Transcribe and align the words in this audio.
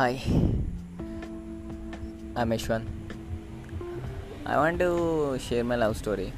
Hi 0.00 0.18
I'm 2.38 2.52
Yashwan 2.52 2.84
I 4.48 4.56
want 4.56 4.80
to 4.80 4.90
share 5.38 5.66
my 5.66 5.76
love 5.76 5.94
story 5.94 6.32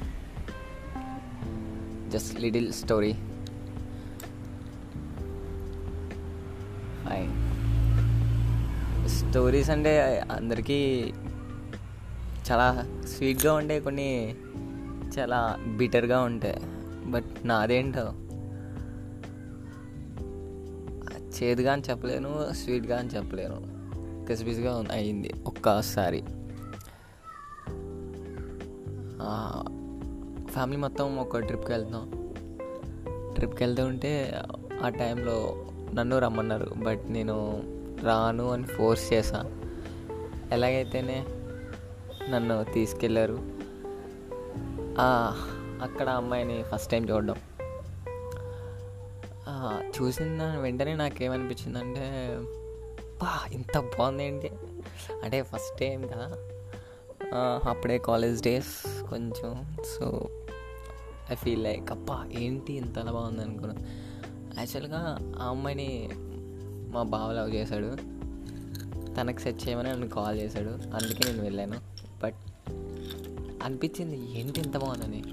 just 2.09 2.41
little 2.41 2.73
story 2.73 3.11
hi 7.07 7.27
stories 9.09 9.69
అంటే 9.69 10.19
అందరికీ 10.31 11.13
చాలా 12.51 12.85
స్వీట్గా 13.17 13.53
ఉండే 13.53 13.79
కొన్ని 13.79 14.35
చాలా 15.19 15.59
బిటర్గా 15.77 16.21
ఉంటాయి 16.21 16.59
బట్ 17.05 17.47
నాదేంటో? 17.47 18.13
చేదుగా 21.43 21.73
అని 21.73 21.83
చెప్పలేను 21.89 22.53
స్వీట్గా 22.53 22.99
అని 22.99 23.09
చెప్పలేను. 23.09 23.59
కసిపిసిగా 24.29 24.85
అయింది 24.91 25.33
ఒక్కసారి. 25.47 26.21
ఫ్యామిలీ 30.51 30.77
మొత్తం 30.77 31.17
ఒక 31.17 31.39
ట్రిప్కి 31.39 31.71
వెళ్తాం 31.71 32.11
ట్రిప్కి 33.35 33.63
వెళ్తూ 33.63 33.85
ఉంటే 33.85 34.41
ఆ 34.83 34.89
టైంలో 34.89 35.65
నన్ను 35.93 36.19
రమ్మన్నారు 36.19 36.71
బట్ 36.77 37.03
నేను 37.09 37.63
రాను 38.03 38.49
అని 38.49 38.63
ఫోర్స్ 38.63 39.13
చేశా. 39.13 39.39
ఎలాగైతేనే 40.51 41.25
నన్ను 42.29 42.65
తీసుకెళ్ళారు 42.73 43.37
అక్కడ 45.83 46.09
అమ్మాయిని 46.09 46.63
ఫస్ట్ 46.63 46.91
టైం 46.91 47.09
చూడడం. 47.09 47.35
చూసిన 49.87 50.57
వెంటనే 50.61 50.95
నాకేమనిపించిందంటే 50.95 52.37
బా 53.21 53.47
ఇంత 53.51 53.79
బాగుంది 53.79 54.25
ఏంటి 54.25 54.51
అంటే 55.23 55.43
ఫస్ట్ 55.43 55.79
టైం 55.79 56.01
కదా. 56.07 56.35
అప్పుడే 57.69 57.97
కాలేజ్ 57.97 58.43
డేస్ 58.43 59.03
కొంచెం 59.09 59.77
సో 59.85 60.29
ఐ 61.31 61.35
ఫీల్ 61.35 61.63
లైక్ 61.63 61.91
అప్పా 61.91 62.29
ఏంటి 62.39 62.73
ఇంత 62.73 62.99
బాగుంది 62.99 63.41
అనుకున్నా 63.41 63.75
యాక్చువల్గా 64.57 65.17
ఆ 65.39 65.45
అమ్మాయిని 65.49 66.09
మా 66.93 67.03
బావ 67.03 67.31
లవ్ 67.33 67.55
చేశాడు. 67.55 67.95
తనకు 69.15 69.39
సెట్ 69.39 69.67
చేయమని 69.67 69.89
నన్ను 69.89 70.09
కాల్ 70.09 70.39
చేశాడు. 70.39 70.69
అందుకే 70.69 71.31
నేను 71.31 71.43
వెళ్ళాను. 71.43 71.79
బట్ 72.23 72.35
అనిపించింది 73.63 74.39
ఏంటి 74.39 74.61
ఇంత 74.61 74.77
బాగుందని? 74.77 75.23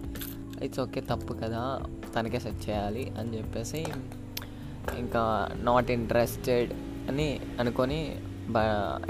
ఇట్స్ 0.62 0.80
ఓకే 0.80 1.00
తప్పు 1.00 1.34
కదా 1.34 1.83
తనకే 2.16 2.39
సెట్ 2.39 2.70
చేయాలి 2.70 3.12
అని 3.19 3.39
చెప్పేసి 3.39 3.86
ఇంకా 4.98 5.48
నాట్ 5.55 5.91
ఇంట్రెస్టెడ్ 5.91 6.72
అని 7.08 7.41
అనుకొని 7.61 8.22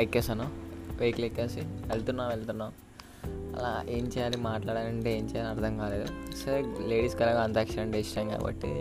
ఎక్కేసాను. 0.01 0.49
వెహికల్ 0.99 1.25
ఎక్కేసి 1.25 1.61
వెళ్తున్నా 1.61 2.29
వెళ్తున్నా. 2.29 2.73
అలా 3.27 3.85
ఏం 3.89 4.05
చేయాలి 4.07 4.37
మాట్లాడాలంటే 4.37 5.19
ఏం 5.19 5.25
చేయాలి 5.25 5.51
అర్థం 5.51 5.79
కాలేదు. 5.79 6.07
సరే 6.37 6.75
లేడీస్ 6.87 7.17
కలగా 7.17 7.43
అంతాక్షరి 7.43 7.81
అంటే 7.81 8.01
ఇష్టం 8.01 8.29
కాబట్టి 8.29 8.73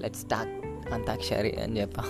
లెట్స్ 0.00 0.24
టాక్ 0.24 0.66
అంతాక్షరి 0.92 1.62
అని 1.62 1.80
చెప్పా. 1.80 2.04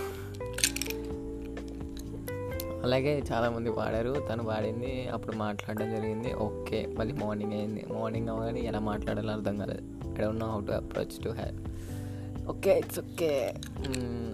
అలాగే 2.83 3.13
చాలామంది 3.33 3.73
పాడారు. 3.73 4.13
తను 4.29 4.45
పాడింది 4.45 5.09
అప్పుడు 5.09 5.37
మాట్లాడడం 5.37 5.91
జరిగింది. 5.91 6.35
ఓకే 6.35 6.87
మళ్ళీ 6.99 7.15
మార్నింగ్ 7.15 7.53
అయింది. 7.53 7.87
మార్నింగ్ 7.93 8.29
అవ్వగానే 8.29 8.61
ఎలా 8.61 8.81
మాట్లాడాలో 8.81 9.33
అర్థం 9.33 9.57
కాలేదు. 9.57 9.85
I 10.13 10.21
don't 10.21 10.41
know 10.41 10.49
how 10.53 10.61
to 10.61 10.73
approach 10.73 11.25
to 11.25 11.29
have 11.29 11.59
okay 12.49 12.79
it's 12.79 12.99
okay. 12.99 13.55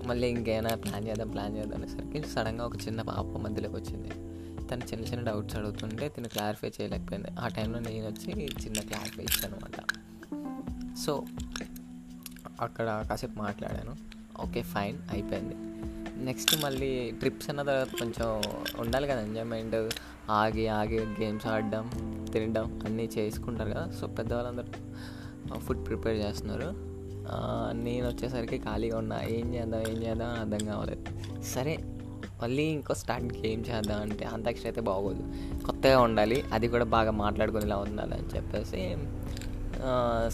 మళ్ళీ 0.07 0.29
ఇంకేమైనా 0.29 0.77
ప్లాన్ 0.77 1.09
చేద్దాం 1.09 1.29
ప్లాన్ 1.29 1.57
చేద్దాం 1.57 1.83
అనేసరికి 1.83 2.29
సడన్గా 2.29 2.67
ఒక 2.67 2.77
చిన్న 2.87 3.03
పాప 3.03 3.37
మధ్యలోకి 3.37 3.77
వచ్చింది. 3.77 4.11
తను 4.69 4.85
చిన్న 4.85 5.05
చిన్న 5.05 5.31
డౌట్స్ 5.31 5.57
అడుగుతుంటే 5.57 6.09
తను 6.09 6.29
క్లారిఫై 6.29 6.69
చేయలేకపోయింది. 6.69 7.31
ఆ 7.41 7.49
టైంలో 7.49 7.79
నేను 7.79 8.07
వచ్చి 8.07 8.45
చిన్న 8.45 8.81
క్లారిఫై 8.81 9.23
ఇచ్చాను 9.23 9.55
అనమాట 9.55 9.79
సో 10.99 11.23
అక్కడ 12.61 13.07
కాసేపు 13.09 13.39
మాట్లాడాను. 13.39 14.18
ఓకే 14.41 14.63
ఫైన్ 14.75 14.99
అయిపోయింది. 15.13 15.57
నెక్స్ట్ 16.25 16.55
మళ్ళీ 16.63 16.91
ట్రిప్స్ 17.21 17.49
అన్న 17.51 17.63
తర్వాత 17.63 17.93
కొంచెం 17.99 18.29
ఉండాలి 18.81 19.07
కదా 19.09 19.21
ఎంజాయ్మెంట్. 19.21 19.77
ఆగి 20.31 20.65
ఆగి 20.79 20.99
గేమ్స్ 21.21 21.47
ఆడడం 21.47 21.85
తినడం 22.33 22.67
అన్నీ 22.87 23.09
చేసుకుంటారు 23.19 23.71
కదా. 23.71 23.85
సో 24.01 24.07
పెద్దవాళ్ళందరూ 24.07 24.71
ఫుడ్ 25.59 25.87
ప్రిపేర్ 25.87 26.17
చేస్తున్నారు. 26.17 26.71
నేను 27.85 28.05
వచ్చేసరికి 28.09 28.59
ఖాళీగా 28.59 28.97
ఉన్నా. 28.99 29.17
ఏం 29.37 29.47
చేద్దాం 29.55 29.81
ఏం 29.89 29.99
చేద్దాం 30.03 30.29
అని 30.31 30.41
అర్థం 30.41 30.63
కావలేదు. 30.67 31.03
సరే 31.55 31.75
మళ్ళీ 32.43 32.65
ఇంకో 32.75 32.95
స్టార్ట్ 32.95 33.33
గేమ్ 33.47 33.63
చేద్దాం 33.69 34.01
అంటే 34.01 34.25
అంతాక్షరి 34.25 34.69
అయితే 34.69 34.83
బాగోదు. 34.89 35.23
కొత్తగా 35.67 36.01
ఉండాలి 36.01 36.39
అది 36.53 36.67
కూడా 36.69 36.87
బాగా 36.97 37.13
మాట్లాడుకునేలా 37.23 37.79
ఉండాలి 37.87 38.15
అని 38.19 38.29
చెప్పేసి 38.37 38.83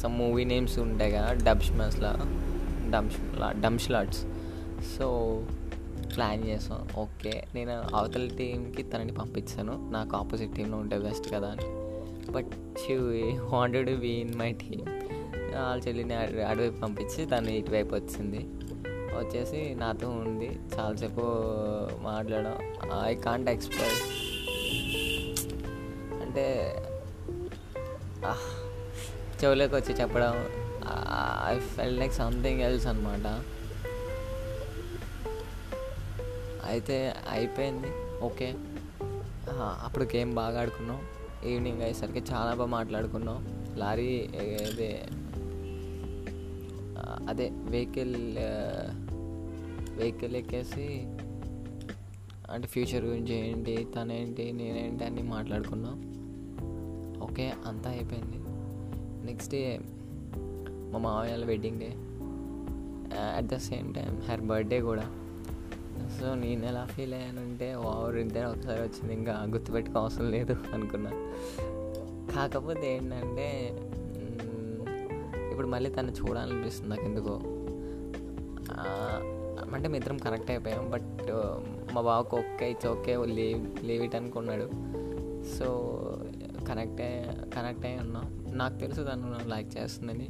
సమ్ 0.02 0.14
మూవీ 0.18 0.44
నేమ్స్ 0.52 0.76
ఉంటాయి 0.78 1.12
కదా 1.12 1.30
డబ్ 1.46 1.62
స్మాస్లా 1.70 2.12
డమ్స్ 2.94 3.18
డమ్స్ 3.60 3.84
స్లాట్స్ 3.84 4.22
సో 4.98 5.06
ప్లాన్ 6.16 6.44
చేసాం. 6.48 6.88
ఓకే 6.98 7.32
నేను 7.54 7.72
అవతల 7.94 8.28
టీంకి 8.38 8.82
తనని 8.82 9.12
పంపించాను. 9.12 9.90
నాకు 9.92 10.16
ఆపోజిట్ 10.16 10.54
టీంలో 10.56 10.76
ఉంటే 10.78 10.98
బెస్ట్ 10.98 11.34
కదా 11.34 11.48
అని. 11.48 12.32
But 12.32 12.52
she 12.78 12.94
wanted 13.52 13.90
be 14.00 14.08
in 14.08 14.34
my 14.34 14.52
team 14.52 14.86
వాళ్ళ 15.56 15.82
చెల్లిని 15.88 16.14
అటువైపు 16.44 16.80
పంపించి 16.80 17.26
తను 17.26 17.50
ఇటువైపు 17.50 17.94
వచ్చింది. 17.94 18.38
వచ్చేసి 19.18 19.74
నాతో 19.78 20.08
ఉంది. 20.08 20.48
చాలాసేపు 20.76 21.24
మాట్లాడడం 22.02 22.56
ఐ 23.04 23.14
కాంట్ 23.14 23.50
ఎక్స్ప్రెస్ 23.50 24.02
అంటే 26.22 26.44
చెవులోకి 29.44 29.74
వచ్చి 29.74 29.94
చెప్పడం 29.94 30.34
I 31.48 31.58
felt 31.58 31.96
like 31.98 32.12
something 32.12 32.60
else 32.60 32.86
అనమాట 32.86 33.42
అయితే 36.66 37.14
అయిపోయింది. 37.30 37.86
ఓకే. 38.22 38.54
అప్పుడు 39.82 40.04
గేమ్ 40.04 40.34
బాగా 40.34 40.60
ఆడుకున్నాం. 40.60 41.00
ఈవినింగ్ 41.46 41.82
అయ్యేసరికి 41.82 42.32
చాలా 42.32 42.54
బాగా 42.54 42.68
మాట్లాడుకున్నాం. 42.68 43.38
లారీ 43.76 44.28
అదే 44.72 45.06
అదే 47.28 47.50
వెహికల్ 47.52 48.16
వెహికల్ 49.98 50.36
ఎక్కేసి 50.36 50.86
అంటే 52.50 52.66
ఫ్యూచర్ 52.66 53.04
గురించి 53.04 53.34
ఏంటి 53.34 53.86
తనేంటి 53.96 54.52
నేనేంటి 54.52 55.04
అని 55.04 55.22
మాట్లాడుకున్నాం. 55.22 55.96
ఓకే 57.22 57.52
అంతా 57.66 57.90
అయిపోయింది. 57.90 58.38
నెక్స్ట్ 59.26 59.52
డే 59.52 59.80
మా 60.94 61.00
మామయ్య 61.06 61.44
wedding 61.52 61.80
day 61.84 61.90
at 63.38 63.48
the 63.52 63.56
same 63.68 63.88
time 63.94 64.12
her 64.28 64.42
birthday 64.50 64.80
కూడా. 64.88 65.06
సో 66.16 66.26
నేను 66.42 66.62
ఎలా 66.70 66.82
ఫీల్ 66.92 67.14
అయ్యానంటే 67.14 67.68
వారు 67.84 68.16
ఇద్దరు 68.22 68.46
ఒకసారి 68.46 68.80
వచ్చింది 68.82 69.12
ఇంకా 69.14 69.34
గుర్తుపెట్టుకో 69.54 69.96
అవసరం 70.00 70.28
లేదు 70.34 70.54
అనుకున్నా. 70.74 71.12
కాకపోతే 72.34 72.86
ఏంటంటే 72.96 73.48
ఇప్పుడు 75.50 75.68
మళ్ళీ 75.74 75.90
తను 75.90 76.12
చూడాలనిపిస్తుంది 76.20 76.90
నాకు 76.90 77.04
ఎందుకో 77.10 77.34
అంటే 79.74 79.88
మీ 79.92 79.96
ఇద్దరం 79.98 80.18
కనెక్ట్ 80.24 80.50
అయిపోయాం 80.50 80.84
బట్ 80.90 81.30
మా 81.94 82.00
బావకు 82.08 82.34
okay 82.36 82.66
it's 82.70 82.86
okay 82.86 83.12
leave 83.38 83.62
leave 83.88 84.02
it 84.04 84.14
అనుకున్నాడు. 84.14 84.66
సో 85.56 85.66
కనెక్ట్ 86.68 87.00
అయ్యి 87.06 87.22
కనెక్ట్ 87.56 87.86
అయ్యి 87.86 88.00
ఉన్నాం. 88.00 88.26
నాకు 88.60 88.76
తెలుసు 88.82 89.00
తను 89.00 89.30
లైక్ 89.52 89.70
చేస్తుందని. 89.78 90.28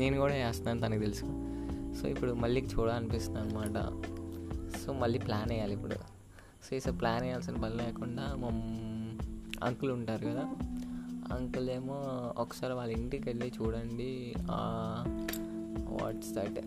నేను 0.00 0.16
కూడా 0.22 0.34
చేస్తున్నాను 0.42 0.80
తనకు 0.84 1.02
తెలుసు. 1.06 1.26
సో 1.98 2.04
ఇప్పుడు 2.12 2.32
మళ్ళీ 2.44 2.60
చూడాలనిపిస్తుంది 2.72 3.40
అనమాట 3.42 3.78
సో 4.80 4.92
మళ్ళీ 5.02 5.18
ప్లాన్ 5.26 5.50
వేయాలి 5.52 5.74
ఇప్పుడు. 5.78 5.98
సో 6.64 6.70
ఈ 6.76 6.80
ప్లాన్ 7.00 7.24
వేయాల్సిన 7.26 7.56
పని 7.64 7.76
లేకుండా 7.82 8.24
మా 8.42 8.50
అంకుల్ 9.66 9.92
ఉంటారు 9.98 10.24
కదా 10.30 10.44
అంకుల్ 11.34 11.68
ఏమో 11.76 11.96
ఒకసారి 12.42 12.74
వాళ్ళ 12.78 12.92
ఇంటికి 13.00 13.24
వెళ్ళి 13.28 13.48
చూడండి 13.58 14.10
వాట్స్ 15.92 16.32
దట్ 16.38 16.58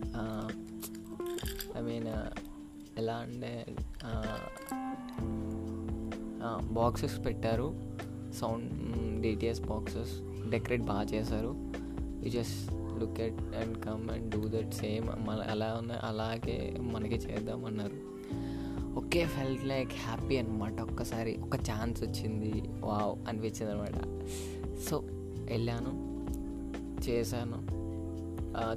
ఐ 1.78 1.84
మీన్ 1.90 2.10
ఎలా 3.02 3.16
అంటే 3.26 3.52
బాక్సెస్ 6.80 7.16
పెట్టారు. 7.26 7.68
సౌండ్ 8.42 8.68
డిటిఎస్ 9.26 9.62
బాక్సెస్ 9.72 10.14
డెకరేట్ 10.54 10.84
బాగా 10.92 11.06
చేశారు. 11.14 11.52
You 12.24 12.32
just 12.38 12.60
look 13.00 13.20
at 13.20 13.42
and 13.42 13.86
come 13.86 14.10
and 14.10 14.30
do 14.30 14.42
that 14.48 14.74
same 14.74 15.08
మన 15.28 15.44
ఎలా 15.52 15.76
ఉన్నాయి 15.80 16.02
అలాగే 16.06 16.78
మనకి 16.80 17.16
చేద్దామన్నారు. 17.16 17.98
ఓకే 18.98 19.26
ఫెల్ట్ 19.26 19.66
లైక్ 19.66 19.92
హ్యాపీ 19.94 20.38
అనమాట 20.38 20.82
ఒక్కసారి 20.82 21.38
ఒక 21.44 21.56
ఛాన్స్ 21.56 22.04
వచ్చింది. 22.04 22.52
వావ్ 22.82 23.28
అనిపించింది 23.28 23.72
అనమాట 23.72 23.98
సో 24.90 25.02
వెళ్ళాను. 25.50 25.92
చేశాను. 27.10 27.60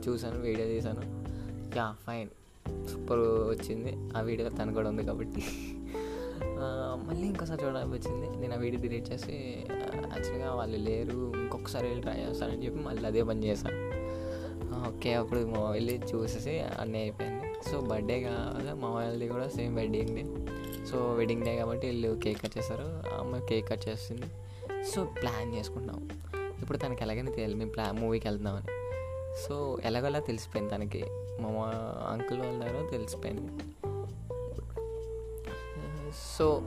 చూశాను 0.08 0.40
వీడియో 0.40 0.66
తీశాను. 0.68 1.02
యా 1.76 1.94
ఫైన్ 2.06 2.28
సూపర్ 2.88 3.18
వచ్చింది. 3.52 3.92
ఆ 4.16 4.20
వీడియో 4.20 4.48
తను 4.48 4.74
కూడా 4.74 4.88
ఉంది 4.88 5.04
కాబట్టి. 5.04 5.42
మళ్ళీ 7.06 7.26
ఇంకోసారి 7.26 7.64
చూడాలనిపించింది 7.64 8.26
నేను 8.40 8.54
ఆ 8.54 8.58
వీడియో 8.58 8.82
డిలీట్ 8.82 9.12
చేసి 9.12 9.64
యాక్చువల్గా 9.70 10.54
వాళ్ళు 10.54 10.76
లేరు. 10.76 11.32
ఇంకొకసారి 11.36 11.86
వెళ్ళి 11.86 12.02
ట్రై 12.02 12.18
చేస్తానని 12.20 12.64
చెప్పి 12.64 12.80
మళ్ళీ 12.80 13.06
అదే 13.06 13.22
పని 13.22 13.46
చేశాను. 13.46 13.81
ఓకే 15.02 15.14
అప్పుడు 15.14 15.40
మా 15.40 15.70
వెళ్ళి 15.70 16.00
చూసేసి 16.10 16.60
అన్నీ 16.80 16.98
అయిపోయింది. 16.98 17.70
సో 17.70 17.80
బర్త్డే 17.80 18.20
కాదు 18.20 18.74
మా 18.74 18.90
వాళ్ళది 18.90 19.28
కూడా 19.28 19.48
same 19.48 19.76
wedding 19.76 20.16
day 20.16 20.24
so 20.90 21.14
wedding 21.14 21.42
day 21.42 21.56
కాబట్టి 21.56 21.86
వీళ్ళు 21.86 22.20
కేక్ 22.24 22.42
కట్ 22.42 22.58
చేస్తారు 22.58 22.84
అమ్మ 23.20 23.38
కేక్ 23.38 23.68
కట్ 23.68 23.88
చేస్తుంది. 23.88 24.28
సో 24.84 25.04
ప్లాన్ 25.04 25.54
చేసుకుంటాం 25.54 26.08
ఇప్పుడు 26.62 26.78
తనకి 26.78 27.02
ఎలాగైనా 27.02 27.30
తెలియదు 27.30 27.54
మేము 27.54 27.70
ప్లా 27.70 27.92
మూవీకి 27.92 28.28
వెళ్దామని. 28.28 28.66
సో 29.42 29.78
ఎలాగోలా 29.84 30.18
తెలిసిపోయింది 30.18 30.74
తనకి. 30.74 31.02
మా 31.40 31.48
అంకుల్ 32.12 32.40
వాళ్ళ 32.40 32.64
దగ్గర 32.64 32.90
తెలిసిపోయింది. 32.90 33.52
So 36.38 36.62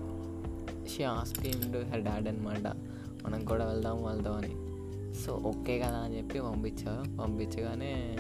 she 0.88 1.04
asked 1.04 1.90
her 1.90 2.02
dad 2.02 2.28
అనమాట 2.28 2.68
మనం 3.26 3.46
కూడా 3.46 3.66
వెళ్దాం 3.66 4.04
వెళ్దాం 4.04 4.34
అని. 4.34 4.65
సో 5.16 5.34
ఓకే 5.34 5.80
కదా 5.80 5.98
అని 5.98 6.18
చెప్పి 6.18 6.40
పంపించా. 6.40 7.04
పంపించగానే 7.22 8.18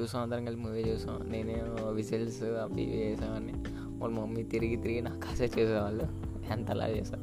చూసాం 0.00 0.22
అందరం 0.22 0.44
కలిసి 0.44 0.62
మూవీ 0.62 0.80
చూసాం 0.80 1.30
నేనే 1.30 1.62
విజిల్స్ 1.90 2.42
అవి 2.42 2.82
ఇవి 2.82 3.16
వాళ్ళ 3.98 4.18
మమ్మీ 4.18 4.42
తిరిగి 4.42 4.76
తిరిగి 4.76 5.00
నాకు 5.00 5.20
కాసే 5.20 5.44
చేసేవాళ్ళు. 5.44 6.02
ఎంత 6.52 6.70
అలా 6.70 6.88
చేశారు 6.88 7.20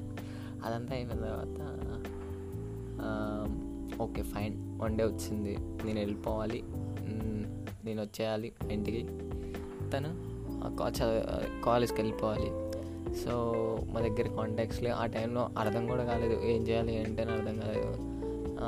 అదంతా 0.65 0.95
అయిపోయిన 0.95 1.23
తర్వాత 1.23 1.77
ఓకే 4.01 4.23
ఫైన్. 4.23 4.81
వన్ 4.81 4.97
డే 4.97 5.03
వచ్చింది. 5.03 5.57
నేను 5.59 5.99
వెళ్ళిపోవాలి. 5.99 6.63
నేను 7.85 8.01
వచ్చేయాలి 8.01 8.51
ఇంటికి. 8.71 9.07
తను 9.89 10.09
ఆ 10.65 10.75
కా- 10.79 11.61
కాలేజ్కి 11.61 12.01
వెళ్ళిపోవాలి. 12.01 12.66
సో 13.15 13.53
మా 13.91 13.99
దగ్గర 13.99 14.27
కాంటాక్ట్స్లో 14.27 14.91
ఆ 14.91 15.05
టైంలో 15.05 15.49
అర్థం 15.57 15.87
కూడా 15.87 16.03
కాలేదు. 16.03 16.41
ఏం 16.43 16.67
చేయాలి 16.67 16.95
ఏంటి 16.95 17.21
అని 17.21 17.31
అర్థం 17.31 17.59
కాలేదు. 17.59 17.97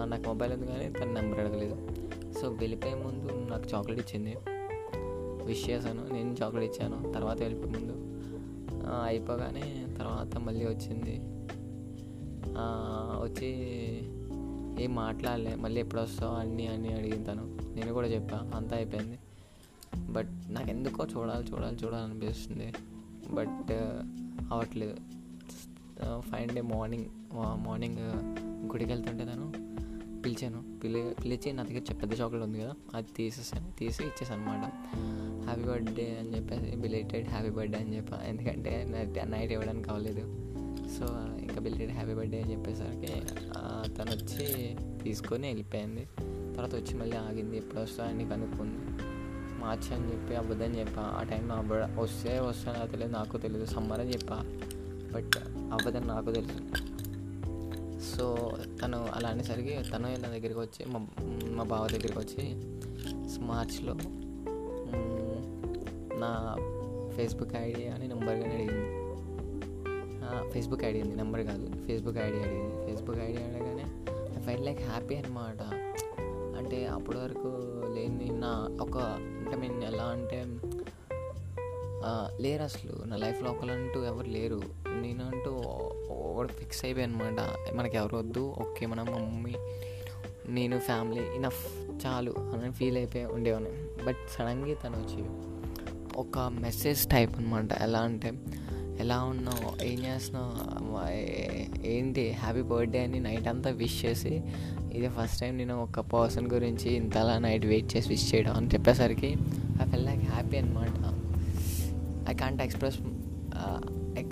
నాకు 0.06 0.24
మొబైల్ 0.24 0.54
ఉంది 0.54 0.68
కానీ 0.68 0.90
తన 0.90 1.22
నెంబర్ 1.22 1.40
అడగలేదు. 1.40 1.90
సో 2.34 2.50
వెళ్ళిపోయే 2.50 2.94
ముందు 2.94 3.52
నాకు 3.52 3.64
చాక్లెట్ 3.76 4.00
ఇచ్చింది. 4.00 4.36
విష్ 5.46 5.70
చేశాను. 5.70 6.14
నేను 6.14 6.36
చాక్లెట్ 6.44 6.76
ఇచ్చాను. 6.76 7.14
తర్వాత 7.14 7.42
వెళ్ళిపోయే 7.42 7.72
ముందు. 7.72 7.94
అయిపోగానే 9.04 9.88
తర్వాత 10.00 10.36
మళ్ళీ 10.38 10.66
వచ్చింది. 10.66 11.22
వచ్చి 13.22 13.50
ఏం 14.84 14.96
మాట్లాడలే. 14.96 15.56
మళ్ళీ 15.56 15.82
ఎప్పుడు 15.82 16.02
వస్తావు? 16.02 16.36
అన్నీ 16.36 16.68
అన్నీ 16.68 16.94
అడిగిన 16.94 17.24
తను. 17.24 17.58
నేను 17.76 17.94
కూడా 17.94 18.08
చెప్పా. 18.08 18.52
అంతా 18.56 18.76
అయిపోయింది. 18.76 19.20
బట్ 20.12 20.30
నాకు 20.50 20.70
ఎందుకో 20.70 21.06
చూడాలి 21.18 21.52
చూడాలి 21.52 21.78
చూడాలనిపిస్తుంది 21.86 22.74
బట్ 23.32 23.74
అవ్వట్లేదు 24.52 24.96
ఫైవ్ 26.30 26.50
డే 26.56 26.62
మార్నింగ్ 26.74 27.08
మార్నింగ్ 27.66 28.04
గుడికి 28.72 28.92
వెళ్తుంటే 28.92 29.24
తను 29.32 29.48
పిలిచాను. 30.24 30.60
పిలి 30.84 31.02
పిలిచి 31.24 31.50
నా 31.58 31.64
దగ్గర 31.64 31.94
పెద్ద 32.02 32.14
చాక్లెట్ 32.20 32.44
ఉంది 32.44 32.60
కదా 32.62 32.74
అది 32.96 33.08
తీసేసాను. 33.18 33.68
తీసి 33.80 34.02
ఇచ్చేసాను 34.04 34.42
అనమాట 34.42 34.66
హ్యాపీ 35.46 35.64
బర్త్డే 35.70 36.06
అని 36.20 36.30
చెప్పేసి 36.36 36.76
బిలేటెడ్ 36.84 37.28
హ్యాపీ 37.30 37.52
బర్త్డే 37.58 37.80
అని 37.80 37.92
చెప్పా. 37.98 38.18
ఎందుకంటే 38.28 38.72
నైట్ 39.34 39.52
ఇవ్వడానికి 39.52 39.88
కావలేదు 39.90 40.24
సో 40.98 41.06
ఇంకా 41.46 41.60
బిలేటెడ్ 41.66 41.94
హ్యాపీ 41.98 42.14
బర్త్డే 42.20 42.42
అని 42.42 42.52
చెప్పేసరికి 42.54 43.14
తను 43.98 44.12
వచ్చి 44.12 44.48
తీసుకొని 45.04 45.48
వెళ్ళిపోయింది. 45.48 46.04
తర్వాత 46.56 46.76
వచ్చి 46.76 46.94
మళ్ళీ 47.00 47.18
ఆగింది. 47.18 47.58
ఎప్పుడు 47.58 47.82
వస్తా 47.82 48.04
అని 48.12 48.26
కనుక్కుంది. 48.30 48.80
మార్చి 49.60 49.96
అని 49.96 50.12
చెప్పి 50.12 50.36
అబద్ధం 50.36 50.72
చెప్పా. 50.80 51.04
ఆ 51.20 51.24
టైంలో 51.24 51.56
అబ్బ 51.56 51.74
వస్తే 51.74 52.40
వస్తానో 52.40 52.88
తెలియదు 52.88 53.12
నాకు 53.12 53.38
తెలియదు 53.38 53.66
సమ్మర్ 53.66 54.00
అని 54.00 54.10
చెప్పా. 54.10 54.38
బట్ 55.14 55.38
అబద్ధం 55.74 56.08
నాకు 56.08 56.32
తెలుసు 56.32 56.60
సో 58.16 58.58
తను 58.82 59.08
అలా 59.16 59.30
అనేసరికి 59.30 59.78
తను 59.94 60.08
నా 60.08 60.30
దగ్గరికి 60.30 60.60
వచ్చి 60.60 60.86
మా 60.86 61.00
మా 61.52 61.64
బావ 61.64 61.88
దగ్గరికి 61.88 62.20
వచ్చి 62.20 62.46
మార్చ్లో 63.40 63.94
నా 66.22 66.32
ఫేస్బుక్ 67.16 67.56
ఐడి 67.56 67.88
అని 67.88 68.08
నెంబర్ 68.08 68.40
కానీ 68.40 68.56
అడిగింది. 68.56 69.00
ఫేస్బుక్ 70.52 70.84
ఐడి 70.84 71.02
ఉంది 71.02 71.16
నెంబర్ 71.16 71.42
కాదు. 71.42 71.86
ఫేస్బుక్ 71.88 72.18
ఐడి 72.18 72.38
అడిగింది. 72.38 72.86
ఫేస్బుక్ 72.86 73.18
ఐడి 73.18 73.44
అడగానే 73.44 73.86
ఐ 74.38 74.42
ఫైల్ 74.42 74.66
లైక్ 74.66 74.82
హ్యాపీ 74.82 75.16
అనమాట 75.16 75.62
అంటే 76.58 76.86
అప్పటి 76.88 77.18
వరకు 77.18 77.48
లేని 77.96 78.30
నా 78.32 78.78
ఒక 78.82 78.98
అంటే 79.50 79.68
మీన్ 79.68 79.84
ఎలా 79.84 80.04
అంటే 80.04 80.46
లేరు 82.42 82.64
అసలు. 82.64 83.04
నా 83.06 83.16
లైఫ్లో 83.16 83.52
ఒకరంటూ 83.52 84.04
ఎవరు 84.04 84.28
లేరు. 84.28 84.62
నేనంటూ 85.02 85.52
ఒకటి 86.14 86.54
ఫిక్స్ 86.54 86.86
అయిపోయాను 86.86 87.26
అనమాట 87.26 87.74
మనకి 87.76 87.98
ఎవరు 87.98 88.18
వద్దు. 88.18 88.56
ఓకే 88.60 88.86
మన 88.86 89.02
మమ్మీ 89.04 89.56
నేను 90.48 90.80
ఫ్యామిలీ 90.80 91.22
ఇనఫ్ 91.22 91.66
చాలు 92.06 92.32
అని 92.38 92.72
ఫీల్ 92.72 92.98
అయిపోయి 92.98 93.26
ఉండేవాడిని. 93.26 94.06
బట్ 94.06 94.18
సడన్గా 94.32 94.76
తను 94.76 94.98
వచ్చి 94.98 95.24
ఒక 96.18 96.38
మెసేజ్ 96.40 97.10
టైప్ 97.10 97.36
అనమాట 97.38 97.74
ఎలా 97.82 98.00
అంటే 98.00 98.32
ఎలా 99.00 99.24
ఉన్నావు? 99.24 99.84
ఏం 99.84 100.00
చేస్తున్నావు? 100.00 101.08
ఏంటి? 101.88 102.32
హ్యాపీ 102.32 102.62
బర్త్డే 102.62 103.04
అని 103.04 103.20
నైట్ 103.20 103.48
అంతా 103.48 103.70
విష్ 103.70 104.06
చేసి 104.06 104.42
ఇదే 104.94 105.10
ఫస్ట్ 105.10 105.40
టైం 105.42 105.58
నేను 105.58 105.84
ఒక 105.84 106.00
పర్సన్ 106.00 106.52
గురించి 106.52 106.94
ఇంతలా 106.94 107.38
నైట్ 107.40 107.66
వెయిట్ 107.66 107.98
చేసి 107.98 108.10
విష్ 108.10 108.36
చేయడం 108.36 108.54
అని 108.54 108.68
చెప్పేసరికి 108.68 109.36
ఐ 109.82 109.86
ఫెల్ 109.86 110.06
లైక్ 110.06 110.24
హ్యాపీ 110.24 110.58
అనమాట 110.58 110.96
I 112.30 112.34
can't 112.34 112.62
express 112.62 113.00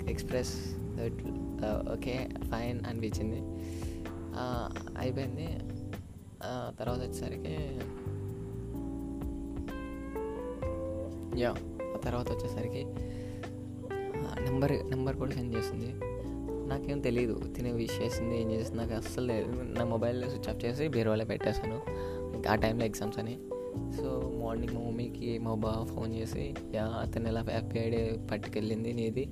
express 0.08 0.54
okay 1.92 2.28
fine 2.42 2.80
అనిపించింది. 2.88 3.40
అయిపోయింది. 4.98 5.48
తర్వాత 6.78 6.98
వచ్చేసరికి 6.98 7.56
యా 11.40 11.54
తర్వాత 12.04 12.30
వచ్చేసరికి 12.30 12.82
నెంబర్ 14.44 14.90
నెంబర్ 14.90 15.16
కూడా 15.16 15.30
సెండ్ 15.30 15.56
చేసింది 15.56 15.92
నాకేం 16.68 17.00
తెలియదు 17.00 17.52
తినే 17.56 17.72
విష్ 17.72 18.02
చేసింది 18.02 18.40
ఏం 18.40 18.50
చేసింది 18.52 18.76
నాకు 18.76 18.94
అస్సలు 18.94 19.26
లేదు 19.26 19.62
నా 19.62 19.84
మొబైల్ 19.84 20.24
స్విచ్ 20.30 20.48
ఆఫ్ 20.48 20.64
చేసి 20.64 20.88
బీరువాలో 20.88 21.24
పెట్టేశాను. 21.24 21.82
ఆ 22.48 22.54
టైంలో 22.54 22.84
ఎగ్జామ్స్ 22.84 23.18
అని. 23.18 23.38
సో 23.96 24.38
మార్నింగ్ 24.42 24.74
మా 24.74 24.80
మమ్మీకి 24.80 25.38
మా 25.38 25.54
బావ 25.54 25.84
ఫోన్ 25.84 26.14
చేసి 26.14 26.54
యా 26.74 26.84
అతను 26.84 27.28
ఎలా 27.28 27.40
హ్యాపీ 27.42 27.78
ఐడి 27.78 28.26
పట్టుకెళ్ళింది 28.26 28.92
నీది 28.92 29.26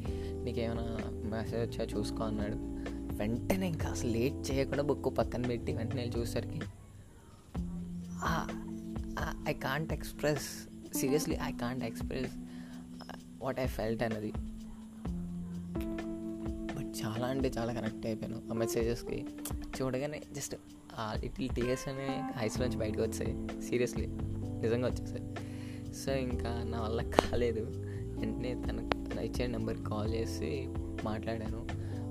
నీకేమైనా 0.44 0.98
మెసేజ్ 1.06 1.80
వచ్చా 1.80 1.98
చూసుకో 1.98 2.24
అన్నాడు. 2.24 2.56
వెంటనే 3.16 3.68
ఇంకా 3.68 3.88
అసలు 3.88 4.10
లేట్ 4.10 4.50
చేయకుండా 4.50 4.82
బుక్ 4.82 5.18
పక్కన 5.18 5.46
పెట్టి 5.46 5.72
వెంటనే 5.72 6.10
చూసేసరికి 6.18 6.60
I 9.48 9.52
can't 9.52 9.92
express 9.92 10.48
seriously 10.96 11.38
I 11.44 11.52
can't 11.52 11.84
express 11.84 12.32
what 13.42 13.60
I 13.60 13.66
felt 13.66 14.02
అన్నది. 14.02 14.32
చాలా 17.04 17.26
అంటే 17.26 17.52
చాలా 17.58 17.72
కనెక్ట్ 17.72 18.06
అయిపోయాను. 18.06 18.42
ఆ 18.50 18.54
మెసేజెస్కి 18.54 19.26
చూడగానే 19.82 20.22
జస్ట్ 20.32 20.56
ఆ 20.94 21.14
లిటిల్ 21.20 21.48
టీయర్స్ 21.48 21.88
అనే 21.88 22.22
ఐస్లోంచి 22.38 22.76
బయటకు 22.76 23.02
వచ్చాయి. 23.02 23.62
సీరియస్లీ 23.62 24.06
నిజంగా 24.62 24.88
వచ్చేసాయి. 24.88 25.34
సో 25.94 26.12
ఇంకా 26.12 26.62
నా 26.62 26.80
వల్ల 26.80 27.02
కాలేదు. 27.02 27.72
వెంటనే 28.18 28.54
తను 28.54 28.90
ఇచ్చే 29.20 29.46
నెంబర్కి 29.46 29.84
కాల్ 29.84 30.14
చేసి 30.14 30.68
మాట్లాడాను. 31.04 31.66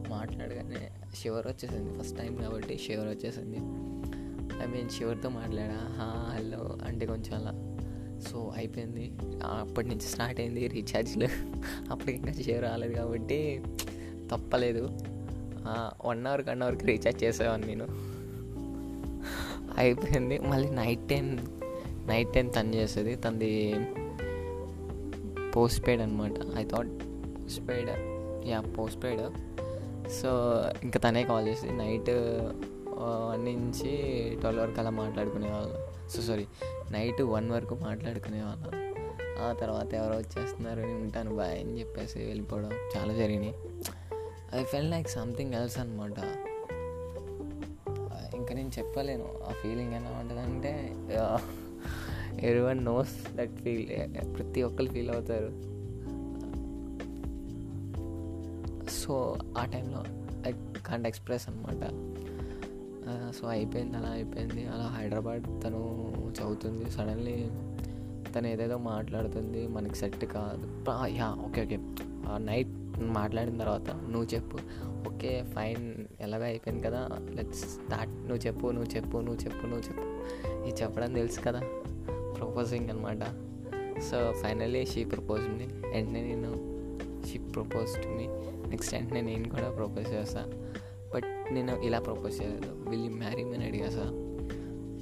మాట్లాడగానే 0.10 0.92
షివర్ 1.16 1.48
వచ్చేసింది. 1.48 2.00
ఫస్ట్ 2.00 2.18
టైం 2.18 2.36
కాబట్టి 2.36 2.78
షివర్ 2.78 3.08
వచ్చేసింది. 3.08 3.58
ఐ 4.64 4.66
మీన్ 4.66 4.90
షివర్తో 4.90 5.30
మాట్లాడా? 5.30 5.78
హా 5.78 6.36
హలో 6.36 6.78
అంటే 6.88 7.06
కొంచెం 7.06 7.34
అలా. 7.36 7.78
సో 8.30 8.54
అయిపోయింది. 8.58 9.14
అప్పటి 9.44 9.88
నుంచి 9.88 10.02
స్టార్ట్ 10.02 10.40
అయింది 10.40 10.68
రీఛార్జ్లు 10.68 11.26
అప్పటికి 11.92 12.18
ఇంకా 12.18 12.32
షేర్ 12.32 12.64
రాలేదు 12.64 12.94
కాబట్టి 12.94 13.64
తప్పలేదు. 14.32 14.90
వన్ 16.06 16.28
అవర్ 16.28 16.50
వన్ 16.50 16.62
అవర్కి 16.62 16.86
రీఛార్జ్ 16.86 17.24
చేసేవాడిని 17.24 17.68
నేను. 17.68 17.88
అయిపోయింది. 19.78 20.40
మళ్ళీ 20.40 20.70
నైట్ 20.70 21.08
టెన్ 21.10 21.40
నైట్ 22.08 22.34
టెన్ 22.34 22.50
తను 22.56 22.76
చేసేది. 22.76 23.16
తనది 23.16 23.76
పోస్ట్ 25.56 25.88
పెయిడ్ 25.88 26.02
అనమాట 26.02 26.32
I 26.58 26.64
thought 26.66 26.90
post 27.38 27.70
paid 27.70 27.90
ya 28.48 28.62
post 28.62 29.04
paid 29.04 29.22
so 30.10 30.30
ఇంకా 30.84 31.00
తనే 31.00 31.24
కాల్ 31.24 31.48
చేసి 31.48 31.68
నైట్ 31.72 32.10
వన్ 32.98 33.46
నుంచి 33.46 33.94
ట్వెల్వ్ 34.40 34.64
వరకు 34.64 34.80
అలా 34.80 34.90
మాట్లాడుకునేవాళ్ళం. 34.90 36.10
సో 36.10 36.22
సారీ 36.22 36.46
నైట్ 36.92 37.22
వన్ 37.22 37.52
వరకు 37.52 37.76
మాట్లాడుకునేవాళ్ళం. 37.76 38.72
ఆ 39.44 39.54
తర్వాత 39.54 39.94
ఎవరో 39.94 40.18
వచ్చేస్తున్నారు 40.18 40.80
నేను 40.80 41.00
ఉంటాను 41.00 41.36
బాయ్ 41.36 41.60
అని 41.60 41.80
చెప్పేసి 41.80 42.20
వెళ్ళిపోవడం 42.20 42.72
చాలా 42.98 43.14
జరిగినాయి. 43.14 43.56
I 44.54 44.64
felt 44.64 44.92
like 44.92 45.08
something 45.08 45.54
else 45.54 45.80
అనమాట 45.80 46.20
ఇంకా 48.36 48.54
నేను 48.56 48.72
చెప్పలేను 48.80 49.28
ఆ 49.50 49.52
ఫీలింగ్ 49.52 49.94
ఎలా 49.94 50.10
ఉంటుందంటే 50.20 50.72
ఎవరివన్ 52.48 52.86
నోస్ 52.86 53.36
దట్ 53.36 53.56
ఫీల్ 53.56 53.86
ప్రతి 54.36 54.62
ఒక్కరు 54.62 54.88
ఫీల్ 54.88 55.10
అవుతారు. 55.10 55.52
సో 58.90 59.38
ఆ 59.58 59.66
టైంలో 59.66 60.04
ఐ 60.48 60.52
కాంట్ 60.86 61.08
ఎక్స్ప్రెస్ 61.08 61.50
అనమాట 61.50 61.84
సో 63.36 63.48
అయిపోయింది 63.48 63.98
అలా 63.98 64.10
అయిపోయింది. 64.10 64.68
అలా 64.68 64.84
హైదరాబాద్ 64.84 65.44
తను 65.64 65.82
చదువుతుంది 66.32 66.92
సడన్లీ 66.92 67.50
తను 68.36 68.48
ఏదేదో 68.48 68.78
మాట్లాడుతుంది 68.78 69.68
మనకి 69.68 69.96
సెట్ 69.96 70.26
కాదు. 70.26 70.68
Yeah 71.06 71.36
okay 71.48 71.64
okay. 71.64 71.78
నైట్ 72.38 72.74
మాట్లాడిన 73.02 73.58
తర్వాత 73.58 73.90
నువ్వు 73.90 74.24
చెప్పు. 74.24 74.58
ఓకే 75.10 75.44
ఫైన్ 75.44 76.06
ఎలాగో 76.22 76.44
అయిపోయింది 76.44 76.88
కదా 76.88 77.10
లెట్స్ 77.30 77.60
స్టార్ట్ 77.60 78.14
నువ్వు 78.14 78.48
చెప్పు 78.48 78.68
నువ్వు 78.68 78.96
చెప్పు 78.96 79.18
నువ్వు 79.18 79.44
చెప్పు 79.44 79.66
నువ్వు 79.66 79.82
చెప్పు. 79.82 80.26
ఇది 80.68 80.82
చెప్పడం 80.82 81.14
తెలుసు 81.14 81.40
కదా 81.40 81.60
ప్రపోజింగ్ 82.34 82.90
అనమాట 82.90 83.24
so 84.00 84.32
finally 84.32 84.86
she 84.86 85.04
propose 85.04 85.48
me 85.48 85.66
వెంటనే 85.90 86.22
నేను 86.22 86.76
she 87.26 87.38
propose 87.38 88.04
to 88.04 88.08
me 88.08 88.28
next 88.70 88.96
వెంటనే 88.96 89.22
నేను 89.22 89.50
కూడా 89.50 89.70
ప్రపోజ్ 89.70 90.14
చేస్తా. 90.14 90.46
బట్ 91.14 91.54
నేను 91.54 91.82
ఇలా 91.82 92.00
ప్రపోజ్ 92.00 92.42
చేయలేదు. 92.42 92.90
విల్ 92.90 93.10
మ్యారీ 93.10 93.44
అని 93.44 93.66
అడిగా 93.66 93.90
సార్. 93.90 94.14